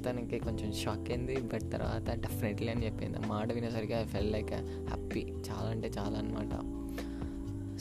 తనకి 0.06 0.40
కొంచెం 0.40 0.74
షాక్ 0.74 1.10
అయింది. 1.10 1.42
బట్ 1.42 1.72
తర్వాత 1.74 2.10
డెఫినెట్లీ 2.10 2.68
అని 2.68 2.86
చెప్పింది. 2.86 3.18
మాట 3.28 3.52
వినేసరికి 3.52 3.94
ఐ 3.94 4.04
ఫెల్ 4.04 4.32
లైక్ 4.32 4.54
హ్యాపీ 4.54 5.22
చాలా 5.22 5.70
అంటే 5.70 5.92
చాలా 5.98 6.18
అనమాట 6.20 6.73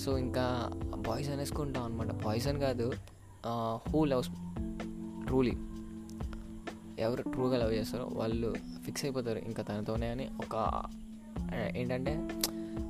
సో 0.05 0.19
ఇంకా 0.19 0.71
బాయ్స్ 1.09 1.31
అనేసుకుంటాం 1.31 1.85
అనమాట 1.85 2.07
బాయ్స్ 2.07 2.47
అని 2.47 2.61
కాదు 2.61 2.93
హూ 3.91 4.05
లవ్స్ 4.05 4.29
ట్రూలీ 5.27 5.53
ఎవరు 6.99 7.23
ట్రూగా 7.23 7.59
లవ్ 7.59 7.75
చేస్తారో 7.75 8.11
వాళ్ళు 8.13 8.55
ఫిక్స్ 8.85 9.05
అయిపోతారు 9.05 9.39
ఇంకా 9.39 9.63
తనతోనే 9.63 10.07
అని 10.07 10.29
ఒక 10.45 10.83
ఏంటంటే 11.77 12.29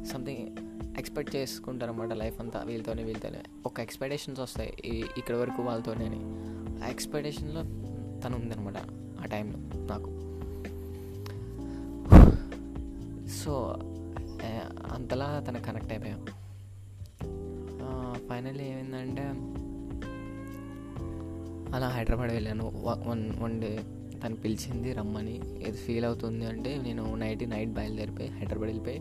సంథింగ్ 0.05 0.57
ఎక్స్పెక్ట్ 0.99 1.37
చేసుకుంటారు 1.37 1.91
అనమాట 1.91 2.13
లైఫ్ 2.13 2.41
అంతా 2.41 2.63
వీళ్ళతోనే 2.63 3.03
వీళ్ళతోనే. 3.03 3.43
ఒక 3.67 3.81
ఎక్స్పెక్టేషన్స్ 3.81 4.41
వస్తాయి 4.41 4.77
ఇక్కడ 5.19 5.37
వరకు 5.37 5.63
వాళ్ళతోనే 5.63 6.07
అని. 6.07 6.21
ఆ 6.85 6.89
ఎక్స్పెక్టేషన్లో 6.89 7.63
తను 8.21 8.37
ఉందనమాట 8.37 8.77
ఆ 9.23 9.25
టైంలో 9.25 9.59
నాకు. 9.87 10.11
సో 13.29 13.77
అంతలా 14.93 15.45
తను 15.49 15.61
కనెక్ట్ 15.63 15.93
అయిపోయాం. 15.93 16.27
ఫైనల్ 18.33 18.61
ఏమైందంటే 18.61 19.23
అలా 21.77 21.89
హైదరాబాద్ 21.89 22.31
వెళ్ళాను. 22.31 22.73
వన్ 23.09 23.43
వన్ 23.43 23.61
డే 23.61 23.81
తను 24.25 24.37
పిలిచింది 24.37 24.93
రమ్మని. 24.93 25.41
ఏది 25.69 25.77
ఫీల్ 25.77 26.05
అవుతుంది 26.05 26.47
అంటే 26.47 26.77
నేను 26.77 27.15
నైట్ 27.15 27.51
నైట్ 27.51 27.71
బయలుదేరిపోయి 27.71 28.29
హైదరాబాద్ 28.29 28.71
వెళ్ళిపోయి 28.71 28.99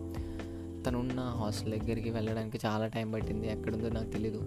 తను 0.84 0.98
ఉన్న 0.98 1.20
హాస్టల్ 1.20 1.72
దగ్గరికి 1.72 2.10
వెళ్ళడానికి 2.10 2.58
చాలా 2.66 2.86
టైం 2.86 3.10
పట్టింది. 3.10 3.52
ఎక్కడుందో 3.52 3.88
నాకు 3.88 4.10
తెలీదు. 4.10 4.40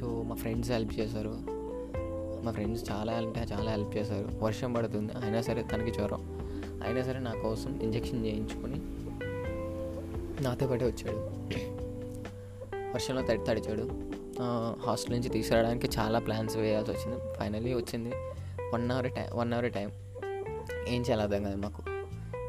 సో 0.00 0.22
మా 0.22 0.34
ఫ్రెండ్స్ 0.34 0.70
హెల్ప్ 0.70 1.00
చేశారు. 1.00 1.34
మా 2.44 2.50
ఫ్రెండ్స్ 2.50 2.90
చాలా 2.90 3.12
అంటే 3.12 3.46
చాలా 3.52 3.70
హెల్ప్ 3.70 3.96
చేశారు. 3.96 4.28
వర్షం 4.44 4.72
పడుతుంది. 4.72 5.12
అయినా 5.12 5.42
సరే 5.42 5.62
తనకి 5.62 5.90
జ్వరం. 5.90 6.20
అయినా 6.86 7.02
సరే 7.02 7.18
నా 7.18 7.32
కోసం 7.32 7.80
ఇంజెక్షన్ 7.82 8.26
చేయించుకొని 8.26 8.80
నాతో 10.44 10.66
పాటే 10.66 10.84
వచ్చాడు. 10.84 11.16
వర్షంలో 12.94 13.22
తడి 13.22 13.44
తడిచాడు. 13.44 14.09
హాస్టల్ 14.82 15.14
నుంచి 15.14 15.28
తీసుకురావడానికి 15.28 15.88
చాలా 15.98 16.18
ప్లాన్స్ 16.18 16.56
వేయాల్సి 16.56 16.92
వచ్చింది. 16.92 17.34
ఫైనలీ 17.38 17.74
వచ్చింది. 17.74 18.12
One 18.74 18.90
hour 18.90 19.12
time 19.12 19.26
one 19.34 19.52
hour 19.52 19.72
time 19.72 19.90
ఏం 20.88 21.00
చేయాలి 21.00 21.22
అర్థం 21.22 21.42
కాదు 21.42 21.56
మాకు. 21.56 21.82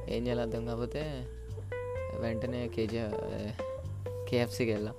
ఏం 0.10 0.24
చేయాలి 0.24 0.42
అర్థం 0.42 0.66
కాకపోతే 0.66 1.28
వెంటనే 2.20 2.68
కేజీ 2.68 2.98
కేఎఫ్సీకి 4.30 4.74
వెళ్ళాం. 4.74 4.94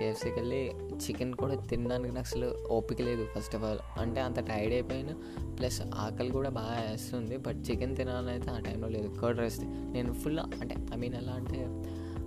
కేఎఫ్సీకి 0.00 0.34
వెళ్ళి 0.34 0.72
చికెన్ 0.94 1.34
కూడా 1.34 1.54
తినడానికి 1.54 2.14
నాకు 2.14 2.26
అసలు 2.26 2.54
ఓపిక 2.70 3.02
లేదు 3.02 3.26
ఫస్ట్ 3.38 3.56
ఆఫ్ 3.56 3.64
ఆల్ 3.64 3.78
అంటే 3.98 4.20
అంత 4.20 4.38
టైర్డ్ 4.40 4.72
అయిపోయినా. 4.72 5.14
ప్లస్ 5.58 5.82
ఆకలి 5.94 6.30
కూడా 6.30 6.50
బాగా 6.50 6.90
వేస్తుంది. 6.90 7.36
బట్ 7.36 7.56
చికెన్ 7.70 7.96
తినాలని 7.96 8.30
అయితే 8.30 8.50
ఆ 8.50 8.60
టైంలో 8.60 8.88
లేదు. 8.88 9.20
కర్డ్ 9.20 9.40
రైస్ 9.40 9.60
నేను 9.64 10.12
ఫుల్ 10.12 10.38
అంటే 10.38 10.76
ఐ 10.94 10.96
మీన్ 10.96 11.14
ఎలా 11.14 11.32
అంటే 11.32 11.58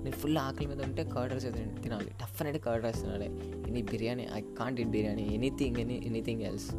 నేను 0.05 0.17
ఫుల్ 0.21 0.37
ఆకలి 0.37 0.67
మీద 0.67 0.81
ఉంటే 0.83 1.03
కర్డ్ 1.15 1.33
రైస్ 1.33 1.47
తినాలి. 1.83 2.09
డెఫినెట్గా 2.23 2.63
కర్డ్ 2.63 2.83
రైస్ 2.85 3.01
తినాలి. 3.01 3.27
Any 3.69 3.81
biryani 3.91 4.27
I 4.33 4.41
can't 4.59 4.79
it 4.81 4.89
biryani 4.89 5.23
anything 5.33 5.77
any 5.77 5.97
anything 6.05 6.41
else 6.41 6.69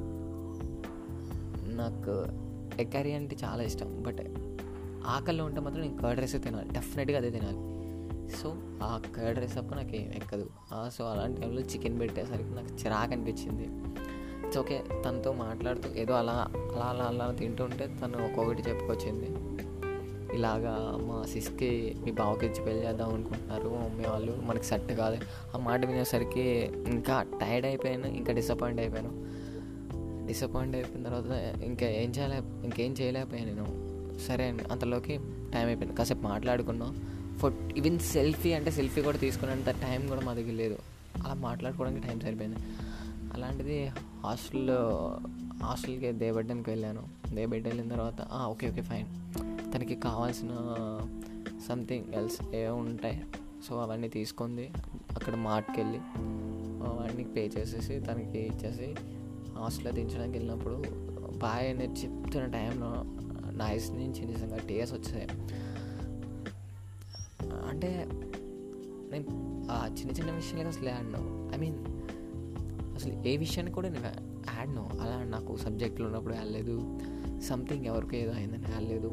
నాకు 1.79 2.13
ఎగ్ 2.81 2.93
కర్రీ 2.93 3.13
అంటే 3.13 3.37
చాలా 3.45 3.63
ఇష్టం. 3.63 3.89
బట్ 4.07 4.21
ఆకలిలో 5.07 5.45
ఉంటే 5.45 5.61
మాత్రం 5.61 5.83
నేను 5.83 5.99
కర్డ్ 5.99 6.21
రైస్ 6.21 6.37
తినాలి. 6.45 6.69
డెఫినెట్గా 6.69 7.19
అదే 7.19 7.31
తినాలి. 7.31 7.61
సో 8.37 8.49
ఆ 8.83 8.93
కర్డ్ 9.17 9.39
రైస్ 9.39 9.57
అప్పుడు 9.59 9.79
నాకు 9.79 9.95
ఏం 9.97 10.09
ఎక్కదు. 10.15 10.47
సో 10.97 11.05
అలాంటి 11.05 11.41
టైంలో 11.41 11.63
చికెన్ 11.63 12.01
పెట్టేసరికి 12.01 12.51
నాకు 12.51 12.73
చిరాకు 12.85 13.13
అనిపించింది. 13.13 13.67
ఇట్స్ 14.47 14.59
ఓకే 14.59 14.79
తనతో 15.05 15.33
మాట్లాడుతూ 15.33 15.89
ఏదో 15.95 16.15
అలా 16.15 16.37
అలా 16.75 16.87
అలా 16.93 17.05
అలా 17.05 17.27
తింటుంటే 17.41 17.87
తను 18.03 18.25
ఒక్కొక్కటి 18.27 18.63
చెప్పుకొచ్చింది. 18.71 19.29
ఇలాగా 20.37 20.99
మా 21.07 21.27
సిస్కి 21.27 21.97
మీ 22.05 22.11
బావకి 22.11 22.47
ఇచ్చి 22.47 22.65
పెళ్ళి 22.65 22.87
చేద్దాం 22.87 23.15
అనుకుంటున్నారు. 23.15 23.69
మమ్మీ 23.69 24.05
వాళ్ళు 24.05 24.43
మనకి 24.45 24.65
సెట్ 24.65 24.93
కాదు 24.93 25.19
ఆ 25.55 25.59
మాట 25.59 25.87
వినేసరికి 25.87 26.71
ఇంకా 26.87 27.23
టైర్డ్ 27.23 27.67
అయిపోయాను 27.67 28.07
ఇంకా 28.07 28.33
డిసప్పాయింట్ 28.33 28.81
అయిపోయాను. 28.81 29.11
డిసప్పాయింట్ 30.27 30.77
అయిపోయిన 30.77 31.05
తర్వాత 31.05 31.31
ఇంకా 31.65 31.87
ఏం 31.87 32.11
చేయలే 32.11 32.37
ఇంకేం 32.37 32.93
చేయలేకపోయాను 32.93 33.55
నేను. 33.55 33.87
సరే 34.19 34.45
అండి 34.45 34.65
అంతలోకి 34.73 35.17
టైం 35.55 35.67
అయిపోయింది. 35.67 35.97
కాసేపు 35.97 36.21
మాట్లాడుకున్నాం. 36.21 36.97
ఫుట్ 37.39 37.79
ఈవెన్ 37.79 37.99
సెల్ఫీ 37.99 38.53
అంటే 38.53 38.71
సెల్ఫీ 38.71 39.03
కూడా 39.03 39.19
తీసుకునేంత 39.19 39.71
టైం 39.71 40.07
కూడా 40.07 40.21
మా 40.21 40.35
దగ్గర 40.35 40.53
లేదు. 40.53 40.79
అలా 41.25 41.35
మాట్లాడుకోవడానికి 41.35 42.09
టైం 42.09 42.21
సరిపోయింది. 42.21 42.57
అలాంటిది 43.35 43.87
హాస్టల్లో 44.25 45.19
హాస్టల్కి 45.63 46.13
దేవడ్డానికి 46.13 46.71
వెళ్ళాను. 46.71 47.03
దేబడ్డ 47.35 47.69
వెళ్ళిన 47.69 47.89
తర్వాత 47.89 48.45
ఓకే 48.47 48.71
ఓకే 48.71 48.83
ఫైన్ 48.83 49.07
తనకి 49.77 49.95
కావాల్సిన 49.95 50.49
సంథింగ్ 51.69 52.15
ఎల్స్ 52.15 52.55
ఏ 52.55 52.67
ఉంటాయి. 52.67 53.25
సో 53.69 53.77
అవన్నీ 53.77 54.09
తీసుకుంది. 54.09 54.71
అక్కడ 55.11 55.35
మార్ట్కి 55.35 55.81
వెళ్ళి 55.81 55.99
అవన్నీ 56.17 57.25
పే 57.25 57.47
చేసేసి 57.47 58.01
తనకి 58.01 58.39
ఇచ్చేసి 58.39 58.95
హాస్టల్లో 59.59 59.91
దించడానికి 59.91 60.39
వెళ్ళినప్పుడు 60.39 60.85
బాయ్ 61.39 61.69
అనేది 61.69 62.01
చెప్తున్న 62.01 62.47
టైంలో 62.47 62.93
నాయిస్ 63.51 63.91
నుంచి 63.91 64.25
నిజంగా 64.25 64.59
టీఎస్ 64.59 64.93
వచ్చాయి. 64.93 65.29
అంటే 67.69 68.09
నేను 69.13 69.27
ఆ 69.71 69.87
చిన్న 69.99 70.11
చిన్న 70.11 70.31
విషయాలకి 70.31 70.69
అసలు 70.69 70.89
ఆడను 70.89 71.51
ఐ 71.55 71.59
మీన్ 71.59 71.79
అసలు 72.95 73.29
ఏ 73.29 73.37
విషయాన్ని 73.37 73.75
కూడా 73.75 73.89
నేను 73.89 74.09
ఆడను 74.61 74.91
అలా 75.01 75.25
నాకు 75.25 75.57
సబ్జెక్టులు 75.57 76.07
ఉన్నప్పుడు 76.07 76.35
వెళ్ళలేదు 76.35 76.99
సంథింగ్ 77.41 77.87
ఎవరికి 77.87 78.17
ఏదో 78.17 78.33
అయిందని. 78.33 78.73
వెళ్ళలేదు 78.73 79.09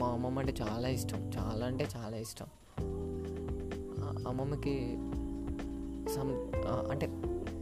మా 0.00 0.06
అమ్మమ్మ 0.06 0.38
అంటే 0.38 0.54
చాలా 0.62 0.88
ఇష్టం. 0.88 1.30
చాలా 1.38 1.66
అంటే 1.66 1.88
చాలా 1.96 2.16
ఇష్టం. 2.16 2.46
అమ్మమ్మకి 4.28 4.96
సమ్ 6.14 6.30
అంటే 6.66 7.06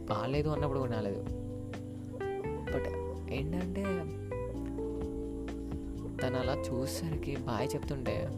బాగాలేదు 0.05 0.49
అన్నప్పుడు 0.49 0.79
కూడా 0.79 0.91
రాలేదు. 0.91 1.21
బట్ 2.73 2.87
ఏంటంటే 3.31 3.83
తను 6.21 6.39
అలా 6.39 6.61
చూసేసరికి 6.61 7.35
బాయ్ 7.35 7.69
చెప్తుంటే 7.75 8.29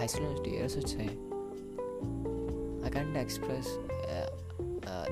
ఐస్లో 0.00 0.42
టీయర్స్ 0.42 0.76
వచ్చాయి. 0.76 1.10
I 2.86 2.90
can't 2.90 3.18
express 3.18 3.78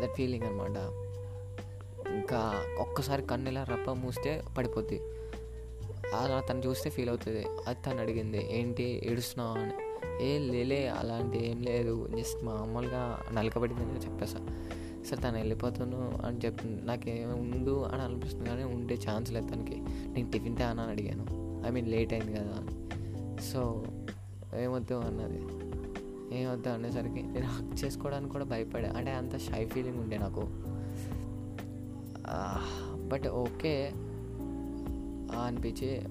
that 0.02 0.14
feeling 0.16 0.44
అనమాట 0.44 1.07
ఇంకా 2.18 2.64
ఒక్కసారి 2.78 3.22
కన్ను 3.22 3.48
ఇలా 3.48 3.64
రప్ప 3.64 3.90
మూస్తే 3.90 4.42
పడిపోద్ది. 4.58 5.00
అలా 6.14 6.40
తను 6.40 6.62
చూస్తే 6.66 6.90
ఫీల్ 6.90 7.08
అవుతుంది. 7.08 7.46
అది 7.66 7.78
తను 7.86 8.00
అడిగింది 8.00 8.58
ఏంటి 8.58 9.02
ఏడుస్తున్నావు 9.04 9.58
అని? 9.58 9.72
ఏ 10.24 10.38
లేలే 10.38 10.88
అలాంటి 10.88 11.50
ఏం 11.50 11.62
లేదు. 11.62 12.08
జస్ట్ 12.18 12.44
మామూలుగా 12.44 13.20
నలకబడిందని 13.32 13.98
చెప్పేసా. 13.98 14.38
సరే 15.10 15.22
తను 15.22 15.36
వెళ్ళిపోతాను 15.36 16.18
అని 16.26 16.38
చెప్తుంది 16.44 16.82
నాకేమో 16.82 17.34
ఉండు 17.34 17.82
అని 17.82 18.02
అనిపిస్తుంది 18.02 18.50
కానీ 18.50 18.64
ఉండే 18.64 18.98
ఛాన్స్ 19.10 19.32
లేదు 19.32 19.48
తనకి. 19.48 19.80
నేను 19.80 20.30
టిఫిన్ 20.30 20.56
తేనా 20.56 20.82
అని 20.82 20.90
అడిగాను. 20.90 21.26
ఐ 21.66 21.70
మీన్ 21.70 21.88
లేట్ 21.88 22.12
అయింది 22.12 22.32
కదా 22.32 22.54
అని. 22.56 22.88
సో 23.42 23.84
ఏమొద్దు 24.58 24.94
అన్నది. 24.94 25.40
ఏమొద్దు 26.38 26.68
అనేసరికి 26.68 27.22
నేను 27.22 27.46
హక్ 27.46 27.84
చేసుకోవడానికి 27.84 28.32
కూడా 28.32 28.44
భయపడా 28.44 28.92
అంటే 28.92 29.12
అంత 29.12 29.38
షై 29.38 29.66
ఫీలింగ్ 29.66 29.98
ఉండే 29.98 30.18
నాకు. 30.18 30.67
Ah, 32.38 32.98
బట్ 33.08 33.28
ఓకే 33.28 33.92
ah, 35.26 35.36
అనిపించి 35.36 36.02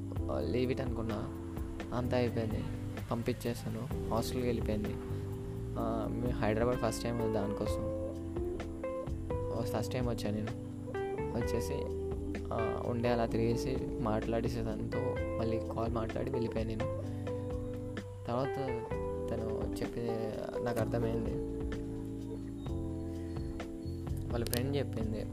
లీవ్ 0.52 0.72
ఇట్ 0.72 0.82
అనుకున్నా. 0.82 1.28
అంతా 1.98 2.18
అయిపోయింది. 2.18 2.64
పంపించేసాను 3.12 4.10
హాస్టల్కి 4.10 4.48
వెళ్ళిపోయింది. 4.48 4.96
మేము 6.10 6.32
హైదరాబాద్ 6.32 6.78
ఫస్ట్ 6.78 7.04
టైం 7.04 7.34
దానికోసం. 7.34 7.98
ఫస్ట్ 9.64 9.94
టైం 9.94 10.10
వచ్చాను 10.10 10.36
నేను. 10.36 10.52
వచ్చేసి 11.38 11.74
ఉండే 12.90 13.10
అలా 13.10 13.26
తిరిగేసి 13.26 13.78
మాట్లాడేసే 14.00 14.64
తనతో 14.64 15.16
మళ్ళీ 15.20 15.60
కాల్ 15.60 15.94
మాట్లాడి 15.94 16.32
వెళ్ళిపోయాను 16.32 16.70
నేను. 16.70 17.04
తర్వాత 18.28 18.56
తను 19.32 19.76
చెప్పింది 19.82 20.12
నాకు 20.64 20.80
అర్థమైంది. 20.80 21.32
వాళ్ళ 24.32 24.46
ఫ్రెండ్ 24.46 24.78
చెప్పింది. 24.78 25.26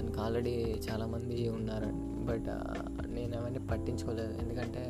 అతనికి 0.00 0.20
ఆల్రెడీ 0.20 0.80
చాలామంది 0.90 1.48
ఉన్నారు. 1.48 1.90
బట్ 2.28 2.48
నేను 3.08 3.38
అవన్నీ 3.38 3.58
పట్టించుకోలేదు. 3.58 4.32
ఎందుకంటే 4.42 4.82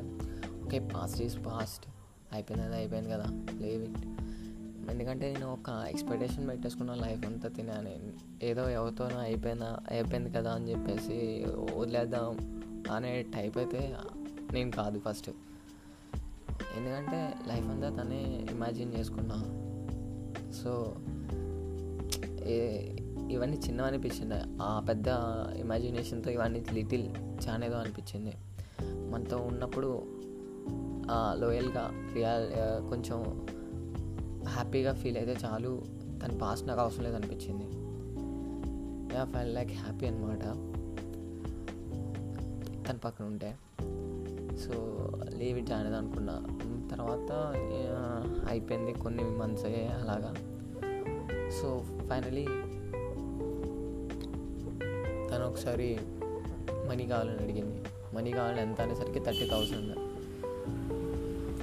ఓకే 0.65 0.79
పాస్ట్ 0.79 1.23
ఈజ్ 1.23 1.47
పాస్ట్ 1.47 1.87
అయిపోయింది 2.33 2.67
అది 2.67 2.77
అయిపోయింది 2.77 3.11
కదా 3.11 3.25
లేవ్ 3.61 3.83
ఇట్ 3.83 4.07
ఎందుకంటే 4.91 5.33
నేను 5.33 5.53
ఒక 5.53 5.87
ఎక్స్పెక్టేషన్ 5.89 6.49
పెట్టేసుకున్న 6.49 6.95
లైఫ్ 6.95 7.27
అంతా 7.27 7.49
తినాను 7.49 7.91
ఏదో 8.45 8.69
ఎవరితోనో 8.71 9.19
అయిపోయిందా 9.19 9.79
అయిపోయింది 9.91 10.31
కదా 10.31 10.53
అని 10.53 10.71
చెప్పేసి 10.71 11.45
వదిలేద్దాం 11.77 12.31
అనే 12.95 13.23
టైప్ 13.23 13.59
అయితే 13.59 13.95
నేను 14.53 14.71
కాదు 14.71 14.99
ఫస్ట్ 14.99 15.31
ఎందుకంటే 16.77 17.35
లైఫ్ 17.49 17.67
అంతా 17.67 18.03
తనే 18.03 18.47
ఇమాజిన్ 18.51 18.95
చేసుకున్నా. 18.95 19.39
సో 20.53 20.97
ఇవన్నీ 23.31 23.57
చిన్నవి 23.69 23.89
అనిపించింది 23.89 24.35
ఆ 24.63 24.85
పెద్ద 24.89 25.05
ఇమాజినేషన్తో 25.57 26.31
ఇవన్నీ 26.31 26.65
లిటిల్ 26.73 27.09
చాలా 27.49 27.67
ఏదో 27.67 27.77
అనిపించింది 27.77 28.33
మనతో 29.11 29.37
ఉన్నప్పుడు 29.37 30.03
లోయల్గా 31.33 31.91
రియల్ 32.15 32.53
కొంచెం 32.89 33.47
హ్యాపీగా 34.47 34.93
ఫీల్ 34.95 35.17
అయితే 35.17 35.37
చాలు. 35.45 35.83
తన 36.25 36.39
పాస్ట్ 36.43 36.69
నాకు 36.69 36.81
అవసరం 36.81 37.05
లేదు 37.05 37.17
అనిపించింది 37.17 37.67
యా 39.17 39.25
ఫైల్ 39.25 39.55
లైక్ 39.55 39.73
హ్యాపీ 39.73 40.07
అనమాట 40.07 40.43
తన 42.89 42.97
పక్కన 42.97 43.25
ఉంటే. 43.25 43.57
సో 44.59 44.73
లీవ్ 45.39 45.59
ఇట్ 45.59 45.73
అనేది 45.73 45.97
అనుకున్నా. 45.97 46.37
తర్వాత 46.93 47.33
అయిపోయింది. 48.49 48.93
కొన్ని 48.93 49.25
మంత్స్ 49.25 49.65
అయ్యాయి 49.65 49.89
అలాగా. 49.89 50.35
సో 51.63 51.85
ఫైనలీ 52.11 52.47
తను 55.41 55.49
ఒకసారి 55.49 55.87
మనీ 56.89 57.05
కావాలని 57.07 57.39
అడిగింది. 57.43 57.79
మనీ 58.15 58.31
కావాలని 58.31 58.61
ఎంత 58.61 58.81
అనేసరికి 58.81 59.21
థర్టీ 59.21 59.47
థౌసండ్ 59.51 59.93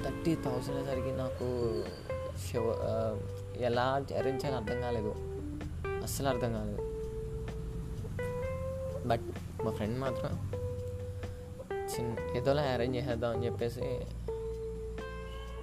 థర్టీ 0.04 0.32
థౌసండ్ 0.34 0.76
అనేసరికి 0.78 1.12
నాకు 1.16 1.46
షో 2.46 2.62
ఎలా 3.66 3.84
అరేంజ్ 4.18 4.44
చేయాలో 4.44 4.56
అర్థం 4.60 4.80
కాలేదు. 4.80 5.12
అస్సలు 6.02 6.28
అర్థం 6.28 6.52
కాలేదు. 6.52 6.82
బట్ 9.08 9.26
మా 9.64 9.70
ఫ్రెండ్ 9.70 9.96
మాత్రం 10.00 10.34
చిన్న 11.94 12.36
ఏదోలా 12.36 12.62
అరేంజ్ 12.74 12.96
చేసేద్దాం 12.96 13.30
అని 13.30 13.46
చెప్పేసి 13.46 13.88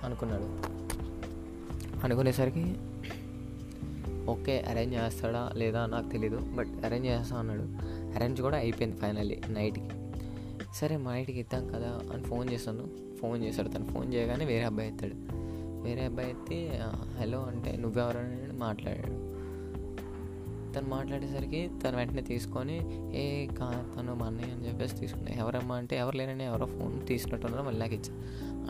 అనుకున్నాడు. 0.04 0.50
అనుకునేసరికి 2.06 2.68
ఓకే 4.32 4.54
అరేంజ్ 4.70 4.96
చేస్తాడా 4.96 5.42
లేదా 5.56 5.82
నాకు 5.86 6.08
తెలీదు. 6.10 6.38
బట్ 6.58 6.72
అరేంజ్ 6.86 7.08
చేస్తా 7.08 7.36
అన్నాడు. 7.42 7.66
అరేంజ్ 8.16 8.42
కూడా 8.42 8.58
అయిపోయింది 8.58 8.98
ఫైనల్లీ 8.98 9.42
నైట్కి. 9.50 9.90
సరే 10.76 10.98
మా 10.98 11.14
నైట్కి 11.14 11.40
ఇద్దాం 11.40 11.68
కదా 11.68 12.02
అని 12.14 12.24
ఫోన్ 12.24 12.50
చేస్తాను 12.50 12.88
ఫోన్ 13.22 13.44
చేశాడు. 13.44 13.68
తను 13.68 13.86
ఫోన్ 13.86 14.14
చేయగానే 14.14 14.46
వేరే 14.46 14.66
అబ్బాయి 14.66 14.90
ఎత్తాడు. 14.90 15.14
వేరే 15.84 16.06
అబ్బాయి 16.06 16.30
ఎత్తి 16.30 16.70
హలో 17.20 17.40
అంటే 17.40 17.78
నువ్వెవరని 17.78 18.54
మాట్లాడాడు. 18.54 19.36
తను 20.74 20.90
మాట్లాడేసరికి 20.90 21.70
తను 21.84 21.98
వెంటనే 21.98 22.22
తీసుకొని 22.22 22.80
ఏ 23.18 23.46
కా 23.46 23.92
తను 24.00 24.16
మా 24.16 24.26
అన్నయ్య 24.26 24.52
అని 24.52 24.68
చెప్పేసి 24.68 24.96
తీసుకున్నా. 24.96 25.32
ఎవరమ్మా 25.32 25.76
అంటే 25.76 25.98
ఎవరు 25.98 26.18
లేరని 26.18 26.46
ఎవరో 26.46 26.66
ఫోన్ 26.66 27.08
తీసుకున్నట్టున్నారో 27.08 27.64
మళ్ళీ 27.64 27.80
నాకు 27.80 27.94
ఇచ్చా. 27.94 28.14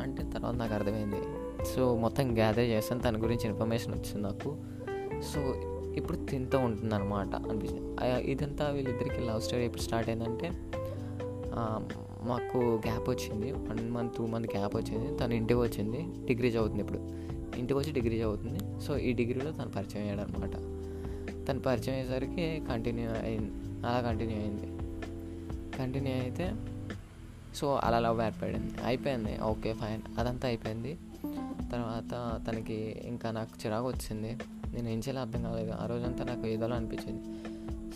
అంటే 0.04 0.24
తర్వాత 0.24 0.54
నాకు 0.54 0.74
అర్థమైంది. 0.74 1.16
సో 1.76 1.98
మొత్తం 1.98 2.36
గ్యాదర్ 2.36 2.60
చేస్తాను 2.60 3.02
తన 3.02 3.24
గురించి 3.24 3.50
ఇన్ఫర్మేషన్ 3.50 3.94
వచ్చింది 3.94 4.22
నాకు. 4.22 4.58
సో 5.22 5.40
ఇప్పుడు 5.98 6.18
తింటూ 6.18 6.60
ఉంటుంది 6.60 6.96
అనమాట 6.96 7.36
అనిపించింది 7.36 8.22
ఇదంతా 8.32 8.70
వీళ్ళిద్దరికి 8.70 9.22
లవ్ 9.28 9.42
స్టోరీ 9.42 9.64
ఎప్పుడు 9.64 9.82
స్టార్ట్ 9.82 10.10
అయిందంటే 10.10 10.52
మాకు 12.28 12.58
గ్యాప్ 12.58 13.10
వచ్చింది. 13.10 13.52
One 13.52 13.92
month 13.92 14.16
two 14.18 14.26
month 14.26 14.56
gap 14.56 14.76
వచ్చింది. 14.76 15.18
తను 15.18 15.34
ఇంటికి 15.34 15.60
వచ్చింది. 15.60 16.26
డిగ్రీ 16.26 16.50
చదువుతుంది 16.50 16.82
ఇప్పుడు. 16.82 17.00
ఇంటికి 17.60 17.80
వచ్చి 17.80 17.92
డిగ్రీ 17.92 18.22
చదువుతుంది. 18.22 18.82
సో 18.82 18.98
ఈ 18.98 19.14
డిగ్రీలో 19.14 19.52
తను 19.52 19.72
పరిచయం 19.72 20.02
అయ్యాడు 20.02 20.22
అనమాట 20.22 20.56
తను 21.48 21.60
పరిచయం 21.60 21.96
అయ్యేసరికి 21.96 22.62
కంటిన్యూ 22.70 23.10
అయింది 23.10 23.52
అలా 23.88 24.02
కంటిన్యూ 24.02 24.38
అయింది. 24.38 24.68
కంటిన్యూ 25.78 26.14
అయితే 26.14 26.54
సో 27.56 27.76
అలా 27.84 28.00
లవ్ 28.00 28.22
ఏర్పడింది. 28.22 28.74
అయిపోయింది. 28.86 29.42
Okay 29.42 29.74
fine. 29.74 30.02
అదంతా 30.20 30.48
అయిపోయింది. 30.48 30.98
తర్వాత 31.72 32.42
తనకి 32.48 33.02
ఇంకా 33.06 33.32
నాకు 33.32 33.66
చిరాకు 33.66 33.88
వచ్చింది. 33.88 34.38
నేను 34.76 34.90
ఏం 34.90 34.98
చేయాలో 34.98 35.22
అర్థం 35.22 35.44
కాలేదు. 35.44 35.72
ఆ 35.72 35.86
రోజంతా 35.86 36.24
నాకు 36.24 36.48
ఏదోలా 36.48 36.76
అనిపించింది. 36.76 37.24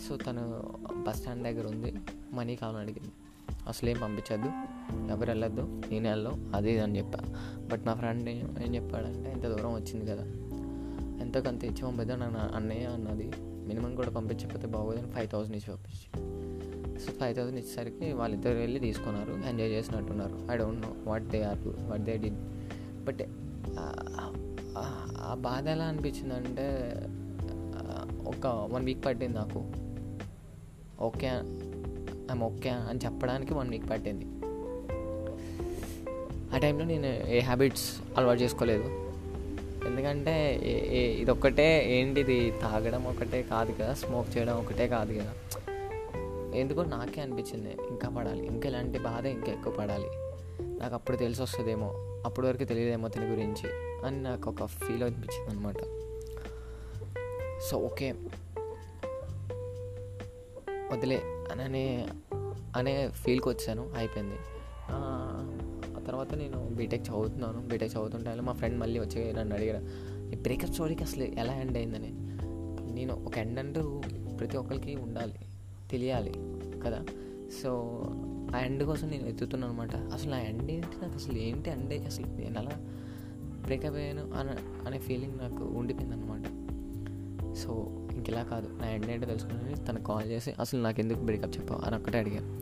సో 0.08 0.16
తను 0.16 0.62
బస్ 1.06 1.16
స్టాండ్ 1.16 1.42
దగ్గర 1.42 1.66
ఉంది. 1.66 1.94
మనీ 2.32 2.56
కావాలని 2.56 2.80
అడిగింది. 2.80 3.12
అసలు 3.68 3.90
ఏం 3.90 3.96
పంపించద్దు. 4.02 4.48
ఎవరు 5.12 5.30
వెళ్ళొద్దు. 5.30 5.82
నేను 5.90 6.10
వెళ్ళవు 6.10 6.56
అది 6.56 6.70
ఇది 6.70 6.80
అని 6.80 6.98
చెప్పా. 6.98 7.34
బట్ 7.72 7.86
నా 7.86 7.94
ఫ్రెండ్ 7.94 8.28
ఏం 8.28 8.74
చెప్పాడంటే 8.74 9.32
ఇంత 9.32 9.42
దూరం 9.42 9.74
వచ్చింది 9.74 10.06
కదా. 10.06 10.22
ఎంతో 11.20 11.40
కొంత 11.40 11.64
ఇచ్చి 11.64 11.82
పంపిద్దాం 11.82 12.20
నా 12.20 12.50
అన్నయ్య 12.56 12.86
అన్నది. 12.86 13.30
మినిమం 13.38 13.94
కూడా 13.94 14.10
పంపించకపోతే 14.10 14.66
బాగోదని 14.66 15.10
ఫైవ్ 15.10 15.28
థౌసండ్ 15.28 15.56
ఇచ్చి 15.56 15.76
పంపించి. 15.76 16.26
సో 17.00 17.12
ఫైవ్ 17.12 17.36
థౌసండ్ 17.36 17.58
ఇచ్చేసరికి 17.58 18.12
వాళ్ళిద్దరు 18.12 18.54
వెళ్ళి 18.54 18.80
తీసుకున్నారు. 18.80 19.32
ఎంజాయ్ 19.32 19.70
చేసినట్టున్నారు. 19.70 20.48
I 20.50 20.56
don't 20.56 20.82
know 20.82 20.94
what 21.04 21.24
they 21.24 21.42
are 21.42 21.58
what 21.66 22.02
they 22.02 22.16
did 22.16 22.30
but 23.04 23.18
ఆ 25.20 25.34
బాధ 25.34 25.68
ఎలా 25.68 25.84
అనిపించిందంటే 25.84 26.66
ఒక 28.32 28.46
వన్ 28.46 28.84
వీక్ 28.84 29.04
పట్టింది 29.04 29.36
నాకు. 29.38 29.60
ఓకే 31.04 31.28
ఐమ్ 32.32 32.42
ఓకే 32.42 32.70
అని 32.70 33.00
చెప్పడానికి 33.04 33.54
వన్ 33.54 33.70
వీక్ 33.70 33.90
పట్టింది. 33.90 34.26
ఆ 36.54 36.58
టైంలో 36.58 36.84
నేను 36.84 37.10
ఏ 37.28 37.40
హ్యాబిట్స్ 37.40 37.88
అలవాటు 38.16 38.40
చేసుకోలేదు. 38.40 38.86
ఎందుకంటే 39.88 40.34
ఇది 41.20 41.30
ఒక్కటే 41.30 41.68
ఏంటిది 41.98 42.38
తాగడం 42.62 43.04
ఒకటే 43.04 43.42
కాదు 43.42 43.72
కదా 43.72 43.94
స్మోక్ 43.94 44.36
చేయడం 44.36 44.56
ఒకటే 44.56 44.88
కాదు 44.88 45.12
కదా. 45.18 45.32
ఎందుకో 46.54 46.82
నాకే 46.84 47.20
అనిపించింది 47.20 47.72
ఇంకా 47.90 48.08
పడాలి. 48.08 48.42
ఇంకా 48.46 48.68
ఇలాంటి 48.68 48.98
బాధ 48.98 49.26
ఇంకా 49.26 49.52
ఎక్కువ 49.52 49.72
పడాలి. 49.72 50.10
నాకు 50.80 50.94
అప్పుడు 50.94 51.16
తెలిసి 51.16 51.42
వస్తుందేమో 51.42 51.92
అప్పటి 52.24 52.46
వరకు 52.46 52.64
తెలియదేమో 52.64 53.08
దీని 53.08 53.26
గురించి 53.26 53.70
అని 54.06 54.22
నాకు 54.22 54.50
ఒక 54.50 54.64
ఫీల్ 54.66 55.02
అనిపించింది 55.02 55.50
అనమాట 55.50 55.76
సో 57.70 57.76
ఓకే. 57.76 58.14
వదిలే 60.92 61.22
అననే 61.52 62.08
అనే 62.76 63.08
ఫీల్కి 63.08 63.48
వచ్చాను 63.48 63.92
అయిపోయింది. 63.96 64.34
ఆ 65.96 66.04
తర్వాత 66.06 66.34
నేను 66.34 66.68
బీటెక్ 66.72 67.02
చదువుతున్నాను. 67.02 67.60
బీటెక్ 67.60 67.92
చదువుతుంటే 67.92 68.34
మా 68.34 68.52
ఫ్రెండ్ 68.52 68.78
మళ్ళీ 68.78 69.00
వచ్చి 69.00 69.32
నన్ను 69.32 69.54
అడిగారు 69.54 69.84
ఈ 70.32 70.36
బ్రేకప్ 70.36 70.72
స్టోరీకి 70.72 71.02
అసలు 71.02 71.24
ఎలా 71.24 71.54
ఎండ్ 71.54 71.76
అయిందని? 71.76 72.10
నేను 72.94 73.24
ఒక 73.24 73.38
ఎండ్ 73.38 73.58
అంటూ 73.58 74.02
ప్రతి 74.40 74.56
ఒక్కరికి 74.56 74.96
ఉండాలి 74.96 75.34
తెలియాలి 75.90 76.32
కదా. 76.84 77.04
సో 77.62 78.02
ఆ 78.56 78.58
ఎండ్ 78.58 78.84
కోసం 78.84 79.08
నేను 79.08 79.28
ఎత్తుతున్నాను 79.28 79.72
అనమాట 79.72 79.96
అసలు 79.96 80.34
ఆ 80.34 80.38
ఎండ్ 80.38 80.70
ఏంటి? 80.70 81.02
నాకు 81.02 81.14
అసలు 81.14 81.38
ఏంటి 81.38 81.70
ఎండ్? 81.70 82.06
అసలు 82.06 82.26
నేను 82.26 82.58
అలా 82.58 82.70
బ్రేకప్ 83.62 83.96
అయ్యాను 83.96 84.32
అని 84.32 84.50
అనే 84.86 84.98
ఫీలింగ్ 84.98 85.38
నాకు 85.38 85.64
ఉండిపోయింది 85.64 86.16
అనమాట 86.16 86.60
సో 87.56 87.86
ఇంకెలా 88.12 88.42
కాదు. 88.42 88.68
నా 88.80 88.88
ఎండ్ 88.88 89.10
ఏంటో 89.10 89.26
తెలుసుకుని 89.26 89.74
తను 89.74 90.04
కాల్ 90.04 90.30
చేసి 90.30 90.54
అసలు 90.60 90.80
నాకు 90.80 91.00
ఎందుకు 91.00 91.18
బ్రేకప్ 91.18 91.58
చెప్పావు? 91.58 91.86
అని 91.86 91.96
ఒక్కటే 91.96 92.18
అడిగాను 92.18 92.60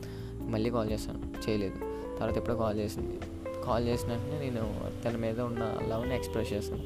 మళ్ళీ 0.49 0.69
కాల్ 0.69 0.91
చేస్తాను. 0.91 1.49
చేయలేదు. 1.49 1.75
తర్వాత 2.19 2.37
ఎప్పుడో 2.37 2.55
కాల్ 2.55 2.79
చేసింది. 2.79 3.19
కాల్ 3.65 3.87
చేసిన 3.87 4.09
వెంటనే 4.09 4.39
నేను 4.39 4.91
తన 5.03 5.17
మీద 5.17 5.39
ఉన్న 5.39 5.77
లవ్ని 5.87 6.15
ఎక్స్ప్రెస్ 6.15 6.53
చేస్తాను. 6.53 6.83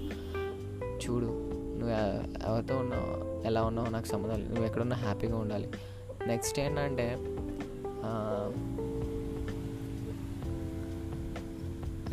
చూడు 0.77 1.25
నువ్వు 1.77 1.89
ఎవరితో 2.49 2.77
ఉన్నావు 2.77 3.43
ఎలా 3.45 3.63
ఉన్నావు 3.63 3.89
నాకు 3.89 4.05
సంబంధం 4.05 4.35
లేదు. 4.35 4.49
నువ్వు 4.49 4.65
ఎక్కడున్నా 4.65 4.95
హ్యాపీగా 4.95 5.37
ఉండాలి. 5.37 5.69
నెక్స్ట్ 6.27 6.59
ఏంటంటే 6.59 7.32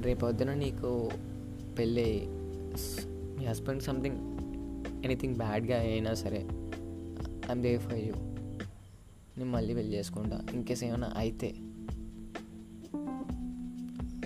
రేపొద్దున 0.00 0.54
నీకు 0.54 1.10
పెళ్ళి 1.78 2.26
మీ 3.38 3.44
హస్బెండ్ 3.44 3.82
సంథింగ్ 3.82 4.40
ఎనీథింగ్ 5.04 5.34
బ్యాడ్గా 5.34 5.78
అయినా 5.78 6.14
సరే 6.14 6.38
ఐమ్ 7.50 7.62
దే 7.62 7.78
ఫర్ 7.78 7.94
యూ 7.94 8.12
నేను 9.38 9.50
మళ్ళీ 9.50 9.74
పెళ్ళి 9.74 9.98
చేసుకుంటా. 9.98 10.44
ఇన్కేస్ 10.52 10.84
ఏమైనా 10.84 11.12
అయితే 11.16 11.48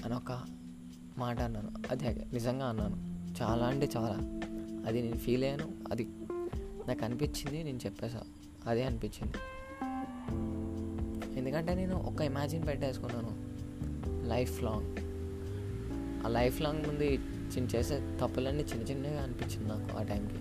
అని 0.05 0.14
ఒక 0.14 0.44
మాట 1.18 1.40
అన్నాను. 1.40 1.70
అది 1.90 2.09
నిజంగా 2.09 2.66
అన్నాను. 2.66 3.14
చాలా 3.42 3.66
అంటే 3.66 3.90
చాలా. 3.96 4.40
అది 4.87 5.03
నేను 5.03 5.16
ఫీల్ 5.16 5.44
అయ్యాను. 5.44 5.68
అది 5.92 6.09
నాకు 6.88 7.05
అనిపించింది 7.05 7.64
నేను 7.64 7.79
చెప్పేసా. 7.79 8.22
అదే 8.66 8.83
అనిపించింది. 8.83 9.35
ఎందుకంటే 11.55 11.75
నేను 11.75 11.97
ఒక 11.97 12.21
ఇమాజిన్ 12.21 12.67
పెట్టేసుకున్నాను. 12.67 13.33
Life 14.29 14.62
long. 14.62 14.97
ఆ 16.25 16.29
లైఫ్ 16.29 16.62
లాంగ్ 16.62 16.87
ముందు 16.87 17.03
చిన్న 17.03 17.77
చేసే 17.77 18.19
తప్పులన్నీ 18.23 18.62
చిన్న 18.62 18.83
చిన్నగా 18.83 19.23
అనిపించింది 19.23 19.69
నాకు 19.69 19.99
ఆ 19.99 20.03
టైంకి. 20.03 20.35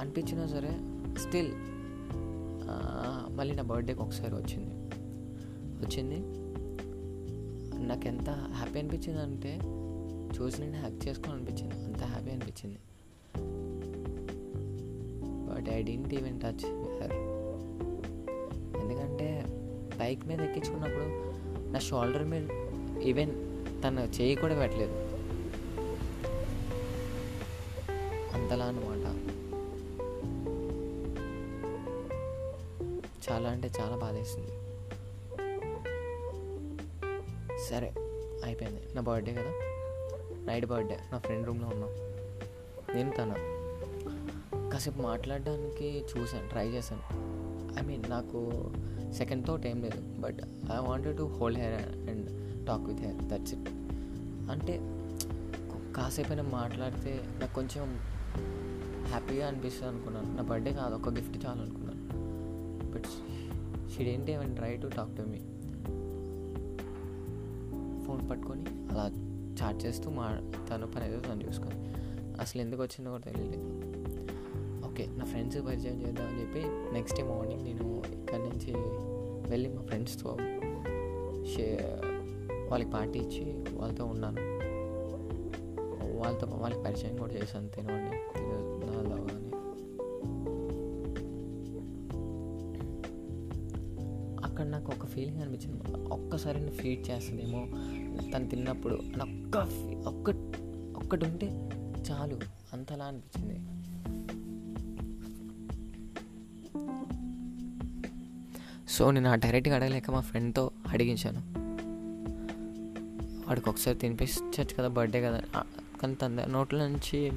అనిపించినా 0.00 0.46
సరే 0.46 0.68
స్టిల్ 1.18 1.52
మళ్ళీ 3.36 3.54
నా 3.54 3.62
బర్త్డేకి 3.62 4.02
ఒకసారి 4.02 4.34
వచ్చింది. 4.34 4.74
వచ్చింది. 5.86 6.16
నాకు 7.86 8.06
ఎంత 8.06 8.30
హ్యాపీ 8.30 8.78
అనిపించింది 8.78 9.20
అంటే 9.22 9.60
చూసి 10.38 10.60
నేను 10.60 10.78
హ్యాక్ 10.78 11.08
చేసుకోవాలనిపించింది. 11.08 11.84
అంత 11.84 12.02
హ్యాపీ 12.02 12.30
అనిపించింది. 12.30 12.78
But 15.50 15.68
I 15.68 15.82
didn't 15.82 16.14
even 16.14 16.40
touch 16.40 16.85
bike 20.06 20.26
మీద 20.26 20.40
ఎక్కించుకున్నప్పుడు 20.40 21.04
నా 21.72 21.78
షోల్డర్ 21.78 22.24
మీద 22.24 22.50
ఈవెన్ 23.02 23.30
తను 23.84 24.00
చేయి 24.00 24.34
కూడా 24.34 24.58
పెట్టలేదు. 24.58 24.92
అంతలా 28.34 28.64
అనమాట 28.64 29.06
చాలా 33.30 33.50
అంటే 33.50 33.70
చాలా 33.80 33.96
బాధేసింది. 33.96 34.50
సరే 37.70 37.94
అయిపోయింది. 38.44 38.80
నా 38.94 39.00
బర్త్డే 39.00 39.34
కదా. 39.34 39.52
Night 40.44 40.66
birthday. 40.66 40.98
నా 41.12 41.18
ఫ్రెండ్ 41.18 41.46
రూమ్లో 41.46 41.68
ఉన్నాం. 41.68 41.90
నేను 42.96 43.12
తన. 43.12 43.34
కాసేపు 44.72 45.02
మాట్లాడడానికి 45.02 46.04
చూసాను 46.16 46.48
ట్రై 46.48 46.68
చేశాను. 46.68 47.02
ఐ 47.78 47.86
మీన్ 47.86 48.10
నాకు 48.10 48.70
సెకండ్ 49.12 49.46
థాట్ 49.46 49.66
ఏం 49.66 49.82
లేదు. 49.82 50.20
But 50.20 50.38
I 50.72 50.88
wanted 50.88 51.18
to 51.18 51.22
hold 51.22 51.58
her 51.58 51.82
and 51.82 52.26
talk 52.66 52.82
with 52.82 53.00
her 53.00 53.16
that's 53.16 53.54
it 53.54 53.68
అంటే 54.50 54.80
కాసేపు 55.96 56.32
అయినా 56.32 56.42
మాట్లాడితే 56.42 57.20
నాకు 57.40 57.54
కొంచెం 57.54 58.00
హ్యాపీగా 59.06 59.48
అనిపిస్తుంది 59.48 59.92
అనుకున్నాను. 59.92 60.36
నా 60.36 60.42
బర్త్డే 60.42 60.72
కాదు 60.72 60.94
ఒక 60.94 61.08
గిఫ్ట్ 61.08 61.46
చాలు 61.46 61.60
అనుకున్నాను. 61.60 61.96
బట్ 62.94 63.04
షీడేంటి 63.90 64.32
ఏమైనా 64.32 64.54
try 64.54 64.76
to 64.76 64.86
talk 64.86 65.16
to 65.16 65.22
me 65.22 65.38
phone 68.06 68.30
పట్టుకొని 68.30 68.64
అలా 68.66 69.10
చాట్ 69.62 69.84
చేస్తూ 69.84 70.10
మా 70.10 70.50
తను 70.70 70.86
పని 70.86 71.06
ఏదో 71.06 71.20
తను 71.20 71.48
చూసుకొని. 71.48 71.76
అసలు 72.40 72.62
ఎందుకు 72.62 72.82
వచ్చిందో 72.82 73.10
కూడా 73.10 73.22
తెలియలేదు. 73.22 73.75
ఓకే 74.96 75.08
నా 75.16 75.24
ఫ్రెండ్స్ 75.24 75.66
పరిచయం 75.66 76.02
చేద్దామని 76.02 76.40
చెప్పి 76.40 76.62
నెక్స్ట్ 76.94 77.20
డే 77.20 77.28
మార్నింగ్ 77.28 77.64
నేను 77.64 78.02
ఇక్కడి 78.20 78.42
నుంచి 78.42 78.72
వెళ్ళి 79.50 79.74
మా 79.74 79.82
ఫ్రెండ్స్తో 79.82 80.36
షే 81.56 81.98
వాళ్ళకి 82.70 82.90
పార్టీ 82.90 83.18
ఇచ్చి 83.18 83.64
వాళ్ళతో 83.76 84.04
ఉన్నాను. 84.04 84.40
వాళ్ళతో 86.18 86.46
వాళ్ళకి 86.46 86.82
పరిచయం 86.82 87.16
కూడా 87.16 87.34
చేశాను 87.34 87.68
తినవండి 87.68 88.10
తినాలో 88.80 89.16
అక్కడ 94.46 94.66
నాకు 94.66 94.92
ఒక 94.92 95.06
ఫీలింగ్ 95.06 95.42
అనిపించింది. 95.42 95.82
ఒక్కసారి 96.08 96.70
ఫీడ్ 96.70 97.10
చేస్తుందేమో 97.10 97.66
తను 98.32 98.48
తిన్నప్పుడు. 98.48 98.94
అని 98.94 99.22
ఒక్క 99.22 99.56
ఒక్క 100.06 100.30
ఒక్కటి 100.96 101.24
ఉంటే 101.24 101.70
చాలు 102.10 102.38
అంతలా 102.72 103.04
అనిపించింది. 103.04 103.75
సో 108.96 109.10
నేను 109.10 109.30
ఆ 109.30 109.34
డైరెక్ట్గా 109.34 109.76
అడగలేక 109.76 110.10
మా 110.10 110.20
ఫ్రెండ్తో 110.20 110.70
అడిగించాను. 110.88 111.42
వాడికి 113.48 113.68
ఒకసారి 113.68 113.98
తినిపించచ్చు 113.98 114.74
కదా 114.78 114.88
బర్త్డే 114.88 115.22
కదా. 115.22 115.42
కానీ 116.02 116.14
తన 116.14 116.44
నోట్ల 116.44 116.86
నుంచి 116.86 117.32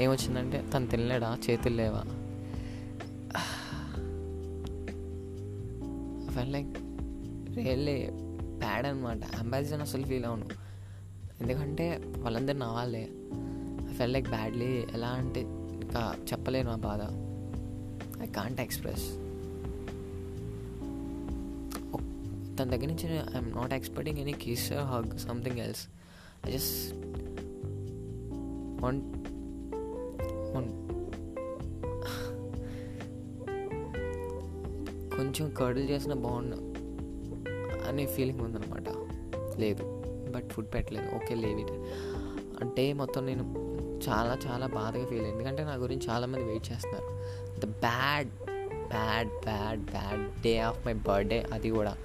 ఏమొచ్చిందంటే 0.00 0.70
తను 0.74 0.86
తినలేడా 0.86 1.38
చేతులు 1.50 1.76
లేవా? 1.76 2.02
లైక్ 6.48 6.78
రియల్లీ 7.56 8.08
బ్యాడ్ 8.58 8.86
అనమాట 8.86 9.20
అంబాసిడర్ 9.38 9.80
అసలు 9.80 10.02
ఫీల్ 10.02 10.24
అవును 10.24 10.46
ఎందుకంటే 11.40 12.02
వాళ్ళందరూ 12.18 12.58
నా 12.58 12.72
వాళ్ళే. 12.72 13.08
I 13.90 13.92
felt 13.92 14.12
like 14.12 14.28
badly. 14.28 14.86
ఎలా 14.92 15.08
అంటే 15.08 15.40
ఇంకా 15.82 16.14
చెప్పలేను 16.32 16.70
ఆ 16.70 16.76
బాధ. 16.76 17.00
I 18.22 18.26
can't 18.26 18.60
express. 18.60 19.29
తన 22.60 22.70
దగ్గర 22.70 22.86
నుంచి 22.86 23.16
I'm 23.16 23.56
not 23.56 23.74
expecting 23.74 24.18
any 24.18 24.32
kiss 24.32 24.72
hug 24.72 25.18
something 25.18 25.58
else 25.58 25.88
I 26.46 26.50
just 26.50 26.94
one 28.84 29.00
one 30.54 30.68
కొంచెం 35.16 35.54
కర్డిల్ 35.54 35.90
చేసిన 35.90 36.14
బాగుండు 36.14 36.56
అనే 37.88 38.06
ఫీలింగ్ 38.06 38.40
ఉందన్నమాట. 38.40 38.88
లేదు 39.60 40.02
బట్ 40.30 40.50
ఫుడ్ 40.50 40.74
పెట్టలేదు. 40.74 41.14
ఓకే 41.14 41.34
లేవి 41.34 41.62
అంటే 42.60 42.92
మొత్తం 42.92 43.26
నేను 43.26 43.44
చాలా 44.08 44.38
చాలా 44.46 44.66
బాధగా 44.66 45.04
ఫీల్ 45.04 45.20
అయ్యింది 45.20 45.30
ఎందుకంటే 45.30 45.64
నా 45.64 45.74
గురించి 45.74 46.08
చాలామంది 46.08 46.44
వెయిట్ 46.44 46.72
చేస్తున్నారు. 46.72 47.08
The 47.60 47.64
bad 47.64 48.28
bad 48.88 49.28
bad 49.28 49.80
bad 49.84 50.42
day 50.42 50.58
of 50.58 50.86
my 50.86 50.92
birthday 50.92 51.46
అది 51.52 51.70
కూడా. 51.70 51.96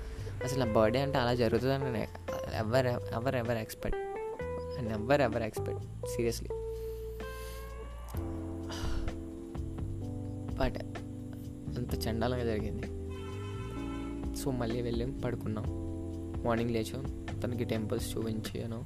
అసలు 0.43 0.65
నా 0.65 0.71
బర్త్డే 0.71 1.01
అంటే 1.01 1.17
అలా 1.17 1.33
జరుగుతుందని 1.33 1.83
నేను 1.83 2.07
ever 2.55 2.87
ever 2.87 3.35
ever 3.35 3.57
expect 3.57 3.99
and 4.77 4.91
ever 4.91 5.21
ever 5.21 5.43
expect 5.43 5.83
seriously. 6.07 6.49
But 10.55 10.77
అంత 11.77 12.07
చండాలంగా 12.07 12.43
జరిగింది. 12.43 12.87
సో 14.35 14.51
మళ్ళీ 14.51 14.81
వెళ్ళి 14.81 15.21
పడుకున్నాం. 15.21 15.65
మార్నింగ్ 16.43 16.71
లేచాం. 16.71 17.27
తనకి 17.43 17.63
టెంపుల్స్ 17.63 18.17
చూపించాను. 18.17 18.85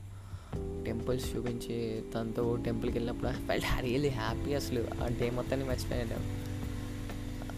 టెంపుల్స్ 0.86 1.36
చూపించి 1.36 2.04
తనతో 2.14 2.56
టెంపుల్కి 2.56 2.98
వెళ్ళినప్పుడు 2.98 3.30
ఫెల్ట్ 3.30 3.82
రియలీ 3.82 4.10
హ్యాపీ 4.10 4.54
అసలు. 4.54 5.04
ఆ 5.04 5.08
డే 5.08 5.30
మొత్తాన్ని 5.30 5.68
మర్చిపోయాను. 5.68 6.50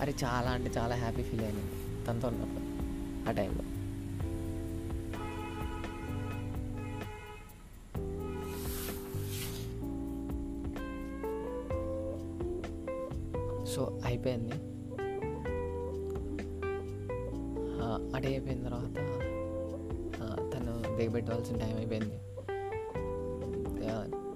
అరే 0.01 0.13
చాలా 0.23 0.49
అంటే 0.49 0.71
చాలా 0.79 0.95
హ్యాపీ 0.95 1.23
ఫీల్ 1.23 1.41
అయ్యాను 1.41 2.05
తనతో 2.05 2.27
ఉన్నప్పుడు 2.27 2.71
ఆ 3.29 3.31
టైంలో. 3.31 3.70
అయిపోయింది. 14.13 14.55
అటే 18.15 18.29
అయిపోయిన 18.35 18.59
తర్వాత 18.67 18.95
తను 20.53 20.73
దిగబెట్టవలసిన 20.97 21.55
టైం 21.63 21.75
అయిపోయింది. 21.81 22.17